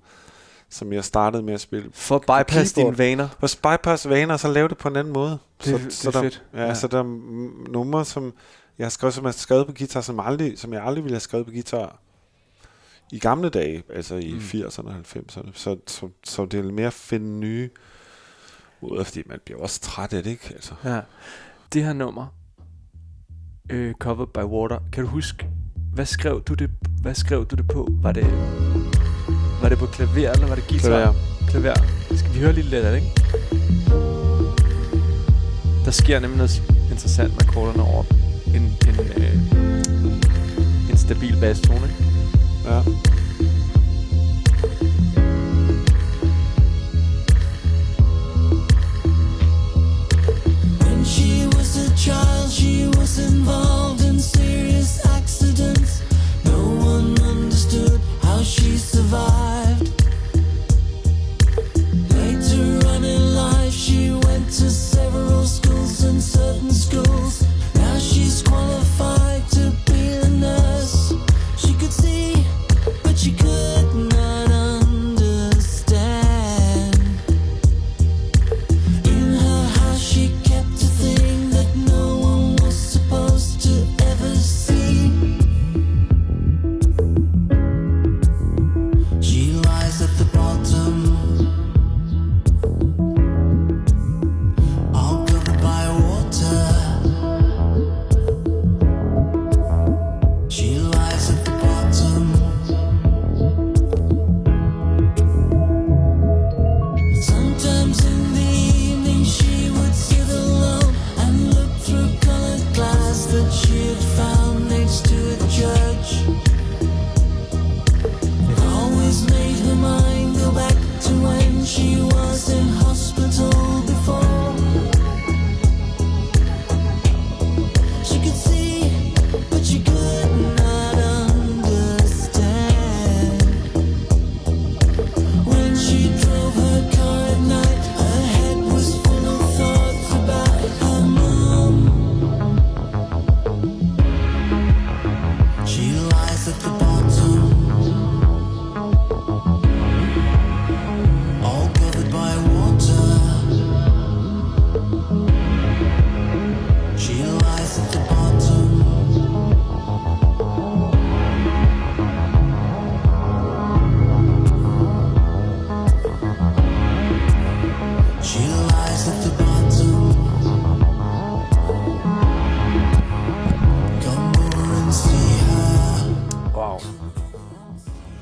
som 0.70 0.92
jeg 0.92 1.04
startede 1.04 1.42
med 1.42 1.54
at 1.54 1.60
spille. 1.60 1.90
For 1.92 2.14
at 2.14 2.46
bypass 2.46 2.72
dine 2.72 2.98
vaner. 2.98 3.28
For 3.40 3.66
at 3.66 3.78
bypass 3.78 4.08
vaner, 4.08 4.34
og 4.34 4.40
så 4.40 4.48
lave 4.48 4.68
det 4.68 4.78
på 4.78 4.88
en 4.88 4.96
anden 4.96 5.12
måde. 5.12 5.38
Det, 5.64 5.64
så, 5.64 5.78
det 5.78 5.92
så 5.92 6.08
er 6.08 6.12
der, 6.12 6.22
fedt. 6.22 6.44
Ja, 6.54 6.66
ja, 6.66 6.74
så 6.74 6.86
der 6.86 6.98
er 6.98 7.70
numre, 7.70 8.04
som 8.04 8.32
jeg 8.78 8.84
har 8.84 8.90
skrevet, 8.90 9.14
som 9.14 9.24
jeg 9.24 9.28
har 9.28 9.32
skrevet 9.32 9.66
på 9.66 9.72
guitar, 9.72 10.00
som, 10.00 10.20
aldrig, 10.20 10.58
som 10.58 10.72
jeg 10.72 10.84
aldrig 10.84 11.04
ville 11.04 11.14
have 11.14 11.20
skrevet 11.20 11.46
på 11.46 11.52
guitar 11.52 12.00
i 13.12 13.18
gamle 13.18 13.48
dage, 13.48 13.82
altså 13.94 14.14
i 14.14 14.32
mm. 14.32 14.38
80'erne 14.38 14.88
og 14.88 14.94
90'erne. 14.94 15.50
Så, 15.54 15.76
så, 15.86 16.08
så 16.24 16.44
det 16.44 16.60
er 16.60 16.72
mere 16.72 16.86
at 16.86 16.92
finde 16.92 17.40
nye 17.40 17.70
måder, 18.82 19.04
fordi 19.04 19.22
man 19.26 19.38
bliver 19.44 19.60
også 19.60 19.80
træt 19.80 20.12
af 20.12 20.22
det, 20.22 20.30
ikke? 20.30 20.50
Altså. 20.54 20.74
Ja. 20.84 21.00
Det 21.72 21.84
her 21.84 21.92
nummer, 21.92 22.26
øh, 23.70 23.94
Covered 23.94 24.26
by 24.26 24.38
Water, 24.38 24.78
kan 24.92 25.04
du 25.04 25.10
huske, 25.10 25.46
hvad 25.94 26.06
skrev 26.06 26.42
du 26.42 26.54
det, 26.54 26.70
hvad 27.02 27.14
skrev 27.14 27.46
du 27.46 27.56
det 27.56 27.68
på? 27.68 27.88
Var 27.90 28.12
det, 28.12 28.26
var 29.62 29.68
det 29.68 29.78
på 29.78 29.86
klaver, 29.86 30.32
eller 30.32 30.46
var 30.46 30.54
det 30.54 30.68
guitar? 30.68 30.88
Klaver. 30.88 31.14
Klaver. 31.50 31.74
Skal 32.16 32.34
vi 32.34 32.38
høre 32.38 32.52
lidt 32.52 32.66
lidt 32.66 32.84
af 32.84 32.92
det, 32.92 32.98
ikke? 33.02 33.14
Der 35.84 35.90
sker 35.90 36.18
nemlig 36.20 36.36
noget 36.36 36.62
interessant 36.90 37.32
med 37.32 37.42
akkorderne 37.48 37.82
over 37.82 38.04
en, 38.54 38.62
en, 38.88 39.00
øh, 39.16 39.34
en 40.90 40.96
stabil 40.96 41.36
ikke? 41.84 41.96
Ja. 42.66 42.82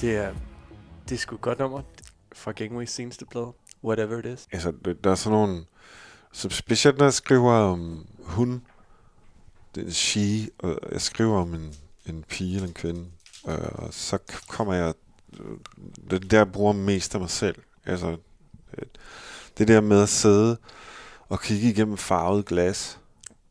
Det 0.06 0.16
er, 0.16 0.34
det 1.08 1.14
er 1.14 1.18
sgu 1.18 1.34
et 1.34 1.40
godt 1.40 1.58
nummer 1.58 1.82
fra 2.32 2.52
Gangways 2.52 2.90
seneste 2.90 3.26
plade. 3.26 3.52
Whatever 3.84 4.18
it 4.18 4.24
is. 4.26 4.48
Altså, 4.52 4.72
der- 4.84 4.92
der 4.92 5.10
er 5.10 5.14
sådan 5.14 5.38
nogle... 5.38 5.64
Så 6.32 6.48
specielt 6.48 6.98
når 6.98 7.04
jeg 7.04 7.12
skriver 7.14 7.52
om 7.52 8.06
hun, 8.18 8.62
det 9.74 9.86
er 9.86 9.90
she, 9.90 10.48
og 10.58 10.78
jeg 10.92 11.00
skriver 11.00 11.38
om 11.40 11.54
en, 11.54 11.74
en 12.06 12.22
pige 12.28 12.54
eller 12.54 12.68
en 12.68 12.74
kvinde, 12.74 13.06
øh, 13.48 13.58
og 13.72 13.94
så 13.94 14.18
kommer 14.48 14.74
jeg... 14.74 14.94
Det 16.10 16.30
der, 16.30 16.36
jeg 16.38 16.52
bruger 16.52 16.72
mest 16.72 17.14
af 17.14 17.20
mig 17.20 17.30
selv. 17.30 17.56
Altså, 17.86 18.16
øh, 18.78 18.86
det 19.58 19.68
der 19.68 19.80
med 19.80 20.02
at 20.02 20.08
sidde 20.08 20.56
og 21.28 21.40
kigge 21.40 21.68
igennem 21.70 21.96
farvet 21.96 22.46
glas. 22.46 23.00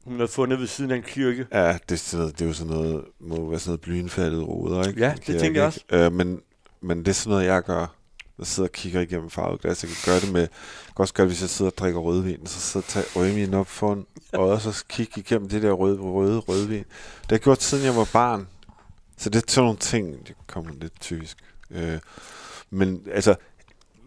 Hun 0.06 0.22
er 0.22 0.28
fundet 0.28 0.60
ved 0.60 0.68
siden 0.68 0.92
af 0.92 0.96
en 0.96 1.04
kirke. 1.04 1.48
Ja, 1.52 1.78
det, 1.90 1.92
er 1.92 1.96
sådan 1.96 2.20
noget, 2.20 2.40
det 2.40 2.46
er 2.46 2.48
jo 2.48 2.54
sådan 2.54 2.74
noget, 2.74 3.06
må 3.20 3.50
være 3.50 3.60
sådan 3.60 3.70
noget 3.70 3.82
blyindfattet 3.82 4.48
ruder, 4.48 4.88
ikke? 4.88 5.00
Ja, 5.00 5.16
det 5.28 5.40
tænker 5.40 5.64
jeg 5.64 5.74
ikke. 5.76 6.06
Øh, 6.06 6.14
men, 6.14 6.42
men 6.82 7.00
det 7.00 7.08
er 7.08 7.14
sådan 7.14 7.32
noget, 7.32 7.46
jeg 7.46 7.64
gør. 7.64 7.96
Jeg 8.40 8.48
sidder 8.48 8.70
og 8.70 8.74
kigger 8.74 9.02
igennem 9.02 9.30
farvet 9.30 9.62
glas. 9.62 9.84
Jeg 9.84 9.90
kan 9.90 10.14
gøre 10.14 10.20
det 10.20 10.32
med, 10.32 10.42
jeg 10.42 10.50
kan 10.96 11.04
også 11.04 11.14
gøre 11.14 11.26
det, 11.26 11.32
hvis 11.32 11.42
jeg 11.42 11.50
sidder 11.50 11.72
og 11.72 11.78
drikker 11.78 12.00
rødvin, 12.00 12.46
så 12.46 12.60
sidder 12.60 12.88
jeg 12.96 13.04
og 13.04 13.14
tager 13.14 13.24
rødvin 13.24 13.54
op 13.54 13.68
foran, 13.68 14.06
og 14.34 14.50
også 14.50 14.86
kigge 14.90 15.20
igennem 15.20 15.50
det 15.50 15.62
der 15.62 15.72
røde, 15.72 16.00
røde 16.00 16.40
rødvin. 16.40 16.78
Det 16.78 17.30
har 17.30 17.36
jeg 17.36 17.40
gjort, 17.40 17.64
siden 17.64 17.86
jeg 17.86 17.96
var 17.96 18.10
barn. 18.14 18.48
Så 19.18 19.30
det 19.30 19.42
er 19.44 19.52
sådan 19.52 19.64
nogle 19.64 19.80
ting, 19.80 20.28
det 20.28 20.36
kommer 20.48 20.72
lidt 20.82 21.02
typisk. 21.02 21.38
Øh, 21.72 22.00
men 22.70 23.02
altså, 23.12 23.36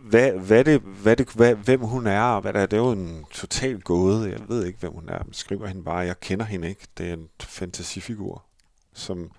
hvad, 0.09 0.33
hvad 0.33 0.65
det, 0.65 0.81
hvad 0.81 1.17
det, 1.17 1.33
hvad, 1.33 1.55
hvem 1.55 1.81
hun 1.81 2.07
er, 2.07 2.23
og 2.23 2.41
hvad 2.41 2.53
der 2.53 2.61
er, 2.61 2.67
det 2.67 2.77
er 2.77 2.81
jo 2.81 2.93
en 2.93 3.25
total 3.31 3.81
gåde. 3.81 4.31
Jeg 4.31 4.49
ved 4.49 4.65
ikke, 4.65 4.79
hvem 4.79 4.93
hun 4.93 5.09
er. 5.09 5.25
Man 5.25 5.33
skriver 5.33 5.67
hende 5.67 5.83
bare, 5.83 5.99
jeg 5.99 6.21
kender 6.21 6.45
hende 6.45 6.69
ikke. 6.69 6.87
Det 6.99 7.09
er 7.09 7.13
en 7.13 7.29
fantasifigur, 7.41 8.45
som, 8.93 9.31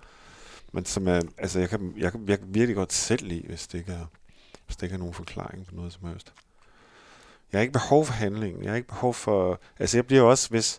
men 0.72 0.84
som 0.84 1.08
er, 1.08 1.20
altså 1.38 1.60
jeg 1.60 1.68
kan, 1.68 1.94
jeg, 1.96 2.12
kan, 2.12 2.28
jeg 2.28 2.38
kan 2.38 2.54
virkelig 2.54 2.76
godt 2.76 2.92
selv 2.92 3.26
lide, 3.26 3.42
hvis 3.46 3.66
det 3.66 3.78
ikke 3.78 3.92
er, 3.92 4.06
hvis 4.66 4.76
det 4.76 4.82
ikke 4.82 4.94
er 4.94 4.98
nogen 4.98 5.14
forklaring 5.14 5.66
på 5.66 5.74
noget 5.74 5.92
som 5.92 6.08
helst. 6.08 6.32
Jeg 7.52 7.58
har 7.58 7.62
ikke 7.62 7.72
behov 7.72 8.06
for 8.06 8.12
handlingen. 8.12 8.62
Jeg 8.62 8.70
har 8.70 8.76
ikke 8.76 8.88
behov 8.88 9.14
for... 9.14 9.60
Altså, 9.78 9.96
jeg 9.96 10.06
bliver 10.06 10.22
også, 10.22 10.48
hvis... 10.50 10.78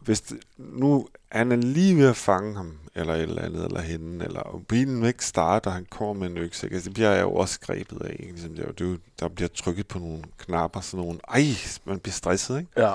hvis 0.00 0.20
det, 0.20 0.38
nu 0.56 1.08
han 1.28 1.52
er 1.52 1.56
lige 1.56 1.96
ved 1.96 2.08
at 2.08 2.16
fange 2.16 2.56
ham, 2.56 2.78
eller 2.94 3.14
et 3.14 3.22
eller 3.22 3.42
andet, 3.42 3.64
eller 3.64 3.80
hende, 3.80 4.24
eller 4.24 4.40
og 4.40 4.62
bilen 4.68 5.04
ikke 5.04 5.24
starte, 5.24 5.66
og 5.66 5.72
han 5.72 5.86
kommer 5.90 6.14
med 6.14 6.30
en 6.30 6.38
økse. 6.38 6.66
ikke? 6.66 6.74
Altså, 6.74 6.88
det 6.88 6.94
bliver 6.94 7.10
jeg 7.10 7.22
jo 7.22 7.34
også 7.34 7.60
grebet 7.60 8.02
af. 8.02 8.16
Ikke? 8.20 8.32
Ligesom, 8.32 8.54
det 8.54 8.64
er 8.64 8.72
jo, 8.80 8.92
er 8.92 8.96
der 9.20 9.28
bliver 9.28 9.48
trykket 9.48 9.86
på 9.86 9.98
nogle 9.98 10.22
knapper, 10.38 10.80
sådan 10.80 11.04
nogle, 11.04 11.20
ej, 11.28 11.44
man 11.84 11.98
bliver 11.98 12.12
stresset, 12.12 12.58
ikke? 12.58 12.70
Ja. 12.76 12.92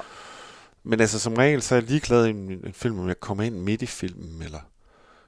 Men 0.83 0.99
altså, 0.99 1.19
som 1.19 1.33
regel, 1.33 1.61
så 1.61 1.75
er 1.75 1.79
jeg 1.79 1.89
ligeglad 1.89 2.25
i 2.25 2.29
en, 2.29 2.51
en 2.65 2.73
film, 2.73 2.99
om 2.99 3.07
jeg 3.07 3.19
kommer 3.19 3.43
ind 3.43 3.55
midt 3.55 3.81
i 3.81 3.85
filmen, 3.85 4.41
eller 4.41 4.59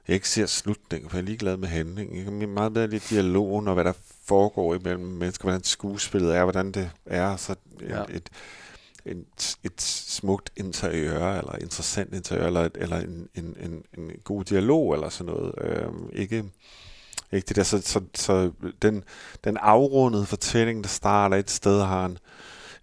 jeg 0.08 0.14
ikke 0.14 0.28
ser 0.28 0.46
slutningen, 0.46 1.10
for 1.10 1.16
jeg 1.16 1.22
er 1.22 1.26
ligeglad 1.26 1.56
med 1.56 1.68
handlingen. 1.68 2.16
Jeg 2.16 2.24
kan 2.24 2.48
meget 2.48 2.74
bedre 2.74 2.86
lide 2.86 3.14
dialogen, 3.14 3.68
og 3.68 3.74
hvad 3.74 3.84
der 3.84 3.92
foregår 4.24 4.74
imellem 4.74 5.04
mennesker, 5.04 5.44
hvordan 5.44 5.64
skuespillet 5.64 6.36
er, 6.36 6.42
hvordan 6.42 6.72
det 6.72 6.90
er, 7.06 7.36
så 7.36 7.54
ja. 7.80 8.02
et, 8.10 8.28
et, 9.10 9.56
et 9.64 9.80
smukt 9.82 10.50
interiør, 10.56 11.38
eller 11.38 11.56
interessant 11.56 12.14
interiør, 12.14 12.46
eller, 12.46 12.68
eller 12.74 12.96
en, 12.96 13.28
en, 13.34 13.56
en, 13.60 13.84
en 13.98 14.10
god 14.24 14.44
dialog, 14.44 14.94
eller 14.94 15.08
sådan 15.08 15.32
noget. 15.34 15.54
Øhm, 15.58 16.10
ikke, 16.12 16.44
ikke 17.32 17.46
det 17.48 17.56
der, 17.56 17.62
så, 17.62 17.80
så, 17.82 18.00
så 18.14 18.50
den, 18.82 19.04
den 19.44 19.56
afrundede 19.56 20.26
fortælling, 20.26 20.84
der 20.84 20.88
starter 20.88 21.36
et 21.36 21.50
sted, 21.50 21.80
har 21.82 22.06
en, 22.06 22.18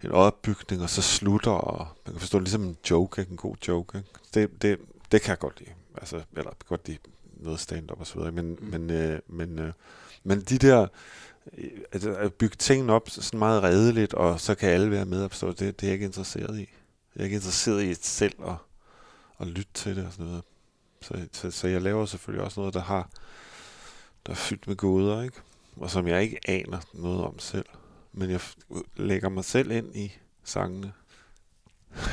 en 0.04 0.10
opbygning, 0.10 0.82
og 0.82 0.90
så 0.90 1.02
slutter, 1.02 1.50
og 1.50 1.86
man 2.06 2.12
kan 2.14 2.20
forstå 2.20 2.38
det 2.38 2.44
ligesom 2.44 2.62
en 2.62 2.76
joke, 2.90 3.26
en 3.30 3.36
god 3.36 3.54
joke. 3.68 3.98
Ikke? 3.98 4.08
Det, 4.34 4.62
det, 4.62 4.78
det 5.12 5.22
kan 5.22 5.30
jeg 5.30 5.38
godt 5.38 5.60
lide. 5.60 5.70
Altså, 5.96 6.20
eller 6.36 6.50
godt 6.68 6.88
lide 6.88 6.98
noget 7.36 7.60
stand-up 7.60 8.00
og 8.00 8.06
så 8.06 8.14
videre. 8.14 8.32
Men, 8.32 8.58
Mm. 8.60 8.66
men, 8.66 8.90
øh, 8.90 9.18
men, 9.28 9.58
øh, 9.58 9.72
men 10.24 10.40
de 10.40 10.58
der, 10.58 10.86
Øh, 11.58 11.70
altså, 11.92 12.14
at 12.14 12.34
bygge 12.34 12.56
tingene 12.56 12.92
op 12.92 13.10
sådan 13.10 13.38
meget 13.38 13.62
redeligt, 13.62 14.14
og 14.14 14.40
så 14.40 14.54
kan 14.54 14.70
alle 14.70 14.90
være 14.90 15.06
med 15.06 15.24
og 15.24 15.30
forstå, 15.30 15.48
det, 15.48 15.58
det 15.60 15.82
er 15.82 15.86
jeg 15.86 15.92
ikke 15.92 16.06
interesseret 16.06 16.58
i. 16.58 16.68
Jeg 17.14 17.20
er 17.20 17.24
ikke 17.24 17.36
interesseret 17.36 17.82
i 17.82 17.94
selv 17.94 18.34
at, 18.46 18.54
at 19.40 19.46
lytte 19.46 19.72
til 19.74 19.96
det 19.96 20.06
og 20.06 20.12
sådan 20.12 20.26
noget. 20.26 20.42
Så, 21.02 21.28
så, 21.32 21.50
så 21.50 21.68
jeg 21.68 21.82
laver 21.82 22.06
selvfølgelig 22.06 22.44
også 22.44 22.60
noget, 22.60 22.74
der 22.74 22.82
har 22.82 23.10
der 24.26 24.32
er 24.32 24.36
fyldt 24.36 24.66
med 24.66 24.76
goder, 24.76 25.22
ikke? 25.22 25.36
Og 25.76 25.90
som 25.90 26.08
jeg 26.08 26.22
ikke 26.22 26.40
aner 26.44 26.78
noget 26.94 27.24
om 27.24 27.38
selv. 27.38 27.66
Men 28.12 28.30
jeg 28.30 28.40
lægger 28.96 29.28
mig 29.28 29.44
selv 29.44 29.70
ind 29.70 29.96
i 29.96 30.12
sangene. 30.44 30.92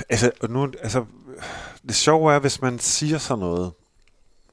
Altså, 0.10 0.32
og 0.42 0.50
nu, 0.50 0.72
altså, 0.82 1.06
det 1.88 1.96
sjove 1.96 2.34
er, 2.34 2.40
hvis 2.40 2.62
man 2.62 2.80
siger 2.80 3.18
sådan 3.18 3.40
noget 3.40 3.74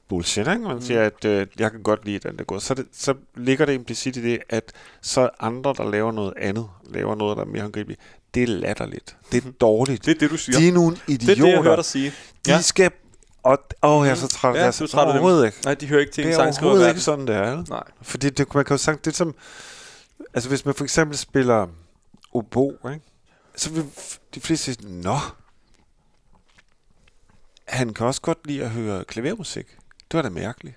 bullshit, 0.09 0.47
ikke? 0.47 0.59
Man 0.59 0.75
Mm. 0.75 0.81
siger, 0.81 1.01
at 1.03 1.25
øh, 1.25 1.47
jeg 1.59 1.71
kan 1.71 1.83
godt 1.83 2.05
lide 2.05 2.19
den 2.29 2.37
der 2.37 2.43
går, 2.43 2.59
så, 2.59 2.73
er 2.73 2.75
det, 2.75 2.85
så 2.93 3.13
ligger 3.35 3.65
det 3.65 3.73
implicit 3.73 4.15
i 4.17 4.21
det, 4.23 4.39
at 4.49 4.71
så 5.01 5.29
andre, 5.39 5.73
der 5.77 5.89
laver 5.91 6.11
noget 6.11 6.33
andet, 6.37 6.67
laver 6.89 7.15
noget, 7.15 7.37
der 7.37 7.43
er 7.43 7.47
mere 7.47 7.61
håndgribeligt. 7.61 8.01
Det 8.33 8.43
er 8.43 8.47
latterligt. 8.47 9.15
Det 9.31 9.45
er 9.45 9.51
dårligt. 9.51 10.05
Det 10.05 10.15
er 10.15 10.19
det, 10.19 10.29
du 10.29 10.37
siger. 10.37 10.59
De 10.59 10.67
er 10.67 10.71
nogle 10.73 10.95
det 10.95 11.01
er 11.09 11.13
idioter. 11.13 11.43
det, 11.45 11.51
jeg 11.51 11.61
hørte 11.61 11.75
dig 11.75 11.85
sige. 11.85 12.13
De 12.45 12.51
Ja. 12.51 12.61
skal... 12.61 12.91
Og, 13.43 13.57
åh, 13.83 14.05
jeg 14.05 14.11
er 14.11 14.15
så 14.15 14.27
træt 14.27 14.55
Ja, 14.55 14.67
det. 14.67 14.79
du 14.79 14.83
er 14.83 14.87
træt 14.87 15.07
af 15.15 15.19
dem. 15.37 15.45
Ikke. 15.45 15.57
Nej, 15.65 15.73
de 15.73 15.87
hører 15.87 15.99
ikke 15.99 16.11
til 16.11 16.23
Det 16.23 16.29
en 16.29 16.33
er 16.33 16.37
sangskriver. 16.43 16.69
overhovedet 16.69 16.89
ikke 16.91 17.01
sådan, 17.01 17.27
det 17.27 17.35
er. 17.35 17.63
Nej. 17.69 17.83
Fordi 18.01 18.29
det, 18.29 18.55
man 18.55 18.65
kan 18.65 18.73
jo 18.73 18.77
sagt, 18.77 19.05
det 19.05 19.11
er 19.11 19.15
som... 19.15 19.35
Altså, 20.33 20.49
hvis 20.49 20.65
man 20.65 20.73
for 20.75 20.83
eksempel 20.83 21.17
spiller 21.17 21.67
obo, 22.33 22.77
ikke? 22.93 23.05
så 23.55 23.69
vil 23.71 23.85
de 24.35 24.39
fleste 24.41 24.73
sige, 24.73 25.01
Nå, 25.01 25.17
han 27.67 27.93
kan 27.93 28.05
også 28.07 28.21
godt 28.21 28.47
lide 28.47 28.63
at 28.63 28.69
høre 28.69 29.03
klavermusik. 29.03 29.65
Det 30.13 30.17
var 30.17 30.21
da 30.21 30.29
mærkeligt. 30.29 30.75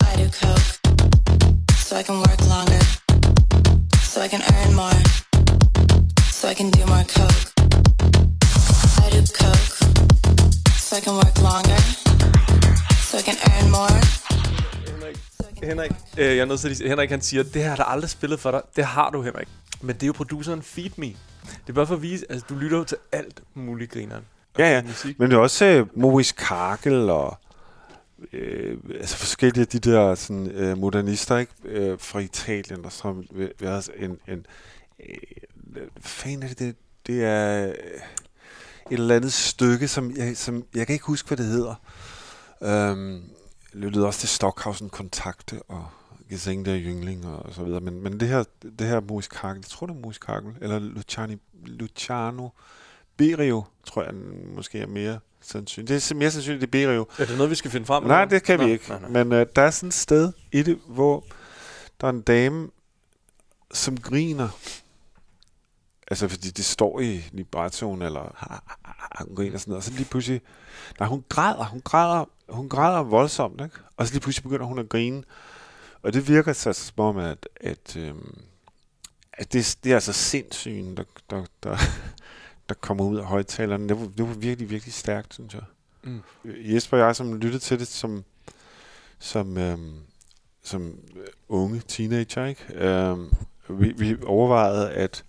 I 0.00 0.12
do 0.20 0.26
coke 0.40 0.68
so 1.86 1.96
I 1.96 2.02
can 2.02 2.16
work 2.26 2.40
longer, 2.54 2.82
so 4.12 4.20
I 4.22 4.28
can 4.28 4.42
earn 4.54 4.74
more, 4.80 5.00
so 6.38 6.48
I 6.48 6.54
can 6.54 6.70
do 6.70 6.82
more 6.92 7.04
coke. 7.16 7.42
I 9.04 9.08
do 9.14 9.20
coke 9.40 9.68
so 10.86 10.96
I 10.96 11.00
can 11.06 11.14
work 11.22 11.36
longer, 11.48 11.80
so 13.08 13.18
I 13.18 13.22
can 13.28 13.36
earn 13.50 13.70
more. 13.70 14.00
Henrik, 15.62 15.92
øh, 16.18 16.26
jeg 16.26 16.38
er 16.38 16.44
nødt 16.44 16.60
til 16.60 16.68
at 16.68 16.76
sige, 16.76 16.88
Henrik 16.88 17.10
han 17.10 17.20
siger, 17.20 17.42
det 17.42 17.62
her 17.62 17.68
har 17.68 17.76
der 17.76 17.84
aldrig 17.84 18.10
spillet 18.10 18.40
for 18.40 18.50
dig. 18.50 18.62
Det 18.76 18.84
har 18.84 19.10
du, 19.10 19.22
Henrik. 19.22 19.48
Men 19.82 19.94
det 19.94 20.02
er 20.02 20.06
jo 20.06 20.12
produceren 20.12 20.62
Feed 20.62 20.90
Me. 20.96 21.06
Det 21.06 21.68
er 21.68 21.72
bare 21.72 21.86
for 21.86 21.94
at 21.94 22.02
vise, 22.02 22.26
altså 22.30 22.46
du 22.48 22.54
lytter 22.54 22.78
jo 22.78 22.84
til 22.84 22.96
alt 23.12 23.42
muligt, 23.54 23.92
grineren. 23.92 24.24
Ja, 24.58 24.74
ja. 24.74 24.82
Musik. 24.82 25.18
Men 25.18 25.30
det 25.30 25.36
er 25.36 25.40
også 25.40 25.64
øh, 25.64 25.86
Maurice 25.98 26.34
Karkel 26.38 27.10
og 27.10 27.38
øh, 28.32 28.78
altså 28.94 29.16
forskellige 29.16 29.60
af 29.60 29.68
de 29.68 29.78
der 29.78 30.14
sådan, 30.14 30.50
øh, 30.50 30.78
modernister 30.78 31.36
ikke? 31.36 31.52
Øh, 31.64 31.98
fra 31.98 32.18
Italien, 32.18 32.82
der 32.82 33.02
har 33.02 33.22
været 33.60 33.90
en... 33.96 34.18
en 34.28 34.46
øh, 35.00 35.82
fanden 36.00 36.42
er 36.42 36.48
det? 36.48 36.58
Det, 36.58 36.76
det 37.06 37.24
er 37.24 37.66
øh, 37.66 37.74
et 38.90 38.98
eller 38.98 39.16
andet 39.16 39.32
stykke, 39.32 39.88
som 39.88 40.16
jeg, 40.16 40.36
som 40.36 40.64
jeg 40.74 40.86
kan 40.86 40.92
ikke 40.92 41.06
huske, 41.06 41.28
hvad 41.28 41.36
det 41.36 41.46
hedder. 41.46 41.74
Øhm, 42.62 43.22
lyttede 43.72 44.06
også 44.06 44.20
til 44.20 44.28
Stockhausen 44.28 44.88
Kontakte 44.90 45.62
og 45.68 45.86
Gesang 46.30 46.64
der 46.64 46.76
Jüngling 46.76 47.26
og, 47.26 47.54
så 47.54 47.64
videre. 47.64 47.80
Men, 47.80 48.02
men 48.02 48.20
det 48.20 48.28
her, 48.28 48.44
det 48.62 48.86
her 48.86 49.00
Maurice 49.00 49.30
Karkel, 49.32 49.60
jeg 49.60 49.70
tror 49.70 49.86
det 49.86 49.96
er 50.04 50.18
Karkel, 50.26 50.52
eller 50.60 50.78
Luciani, 50.78 51.36
Luciano 51.64 52.48
Berio, 53.16 53.64
tror 53.86 54.02
jeg 54.02 54.14
måske 54.54 54.78
er 54.78 54.86
mere 54.86 55.18
sandsynligt. 55.40 55.88
Det 55.88 56.10
er 56.10 56.14
mere 56.14 56.30
sandsynligt, 56.30 56.60
det 56.60 56.66
er 56.66 56.86
Berio. 56.86 57.06
Er 57.18 57.24
det 57.24 57.36
noget, 57.36 57.50
vi 57.50 57.54
skal 57.54 57.70
finde 57.70 57.86
frem? 57.86 58.04
Nej, 58.04 58.22
eller 58.22 58.30
det 58.30 58.42
kan 58.42 58.56
hvad? 58.56 58.66
vi 58.66 58.72
ikke. 58.72 58.88
nej, 58.88 59.00
nej. 59.00 59.24
Men 59.24 59.32
øh, 59.32 59.46
der 59.56 59.62
er 59.62 59.70
sådan 59.70 59.88
et 59.88 59.94
sted 59.94 60.32
i 60.52 60.62
det, 60.62 60.78
hvor 60.88 61.24
der 62.00 62.06
er 62.06 62.10
en 62.10 62.20
dame, 62.20 62.68
som 63.72 63.96
griner. 63.96 64.48
Altså, 66.10 66.28
fordi 66.28 66.50
det 66.50 66.64
står 66.64 67.00
i 67.00 67.24
librettoen, 67.32 68.02
eller 68.02 68.20
hun 69.26 69.36
griner 69.36 69.58
sådan 69.58 69.70
noget. 69.70 69.80
Og 69.80 69.82
så 69.82 69.92
lige 69.92 70.08
pludselig... 70.10 70.40
Nej, 71.00 71.08
hun 71.08 71.24
græder. 71.28 71.64
Hun 71.64 71.80
græder, 71.80 72.24
hun 72.48 72.68
græder 72.68 73.02
voldsomt, 73.02 73.60
ikke? 73.60 73.76
Og 73.96 74.06
så 74.06 74.12
lige 74.12 74.20
pludselig 74.20 74.42
begynder 74.42 74.66
hun 74.66 74.78
at 74.78 74.88
grine. 74.88 75.22
Og 76.06 76.12
det 76.12 76.28
virker 76.28 76.52
så 76.52 76.72
som 76.72 76.94
om, 76.98 77.16
at, 77.16 77.48
at, 77.56 77.96
øhm, 77.96 78.38
at 79.32 79.52
det, 79.52 79.78
det 79.84 79.90
er 79.90 79.96
altså 79.96 80.12
sindssygen, 80.12 80.96
der, 80.96 81.04
der, 81.30 81.44
der, 81.62 81.76
der 82.68 82.74
kommer 82.74 83.04
ud 83.04 83.18
af 83.18 83.24
højtalerne. 83.24 83.88
Det 83.88 84.00
var, 84.00 84.06
det 84.06 84.28
var 84.28 84.34
virkelig, 84.34 84.70
virkelig 84.70 84.94
stærkt, 84.94 85.34
synes 85.34 85.54
jeg. 85.54 85.62
Mm. 86.02 86.22
Jesper 86.44 86.96
og 86.96 87.02
jeg, 87.06 87.16
som 87.16 87.34
lyttede 87.34 87.58
til 87.58 87.78
det 87.78 87.88
som, 87.88 88.24
som, 89.18 89.58
øhm, 89.58 89.94
som 90.62 90.98
øh, 91.16 91.26
unge 91.48 91.82
teenager, 91.88 92.46
ikke? 92.46 92.74
Øhm, 92.74 93.32
vi, 93.68 93.92
vi 93.92 94.16
overvejede 94.24 94.90
at, 94.90 95.24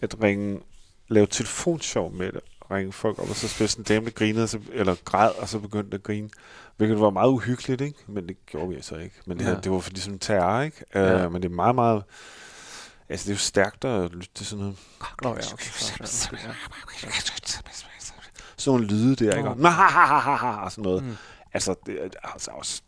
at 0.00 0.22
ringe, 0.22 0.60
lave 1.08 1.26
telefonshow 1.26 2.10
med 2.10 2.32
det, 2.32 2.40
ringe 2.70 2.92
folk 2.92 3.18
op, 3.18 3.30
og 3.30 3.36
så 3.36 3.48
spille 3.48 3.68
sådan 3.68 3.84
dame, 3.84 4.04
der 4.04 4.10
grinede, 4.10 4.48
så, 4.48 4.58
eller 4.72 4.96
græd, 5.04 5.30
og 5.30 5.48
så 5.48 5.58
begyndte 5.58 5.94
at 5.94 6.02
grine. 6.02 6.30
Hvilket 6.76 7.00
var 7.00 7.10
meget 7.10 7.28
uhyggeligt, 7.30 7.80
ikke? 7.80 7.98
Men 8.06 8.28
det 8.28 8.46
gjorde 8.46 8.68
vi 8.68 8.82
så 8.82 8.96
ikke. 8.96 9.16
Men 9.26 9.38
det, 9.38 9.44
Ja. 9.44 9.54
det 9.54 9.72
var 9.72 9.78
for 9.78 9.90
ligesom 9.90 10.18
terror, 10.18 10.60
ikke? 10.60 10.84
Ja. 10.94 11.28
Men 11.28 11.42
det 11.42 11.50
er 11.50 11.54
meget, 11.54 11.74
meget... 11.74 12.02
Altså, 13.08 13.24
det 13.24 13.30
er 13.30 13.34
jo 13.34 13.38
stærkt 13.38 13.84
at 13.84 14.12
lytte 14.12 14.34
til 14.34 14.46
sådan 14.46 14.60
noget. 14.60 14.76
Nå, 15.22 15.28
ja, 15.28 15.34
okay. 15.52 15.64
Sådan 18.56 18.72
nogle 18.72 18.86
lyde 18.86 19.16
der, 19.16 19.36
ikke? 19.36 19.48
Og, 19.48 20.72
sådan 20.72 20.82
noget. 20.84 21.04
Mm. 21.04 21.16
Altså, 21.52 21.74
det 21.86 22.04
er 22.04 22.08
altså 22.32 22.50
også 22.50 22.82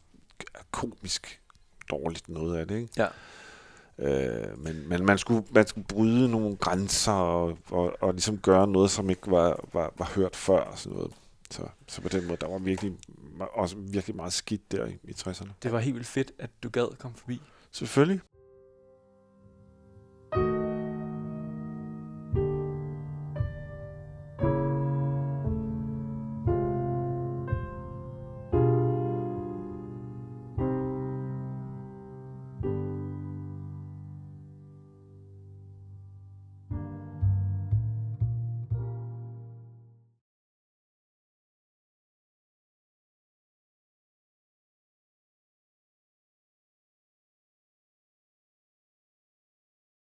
komisk 0.71 1.41
dårligt 1.91 2.29
noget 2.29 2.59
af 2.59 2.69
det, 2.69 2.77
ikke? 2.77 2.89
Ja. 2.97 3.07
Øh, 3.99 4.59
men, 4.59 4.89
men 4.89 5.07
man, 5.07 5.19
skulle, 5.19 5.45
man 5.51 5.67
skulle 5.67 5.87
bryde 5.87 6.31
nogle 6.31 6.57
grænser 6.57 7.13
og, 7.13 7.59
og, 7.71 7.97
og 8.01 8.13
ligesom 8.13 8.39
gøre 8.39 8.69
noget, 8.69 8.91
som 8.91 9.11
ikke 9.11 9.31
var, 9.31 9.65
var, 9.73 9.93
var 9.99 10.13
hørt 10.15 10.37
før 10.37 10.61
og 10.61 10.79
sådan 10.79 10.97
noget. 10.97 11.13
Så, 11.51 11.63
så 11.89 12.01
på 12.01 12.09
den 12.09 12.27
måde, 12.27 12.39
der 12.41 12.49
var 12.49 12.59
virkelig, 12.59 12.93
også 13.53 13.77
virkelig 13.77 14.17
meget 14.17 14.33
skidt 14.33 14.73
der 14.73 14.87
i, 14.87 14.99
i 15.05 15.11
60'erne. 15.11 15.49
Det 15.63 15.73
var 15.73 15.79
helt 15.79 15.95
vildt 15.95 16.09
fedt, 16.09 16.33
at 16.39 16.51
du 16.63 16.69
gad 16.69 16.97
komme 16.99 17.17
forbi. 17.17 17.41
Selvfølgelig. 17.73 18.21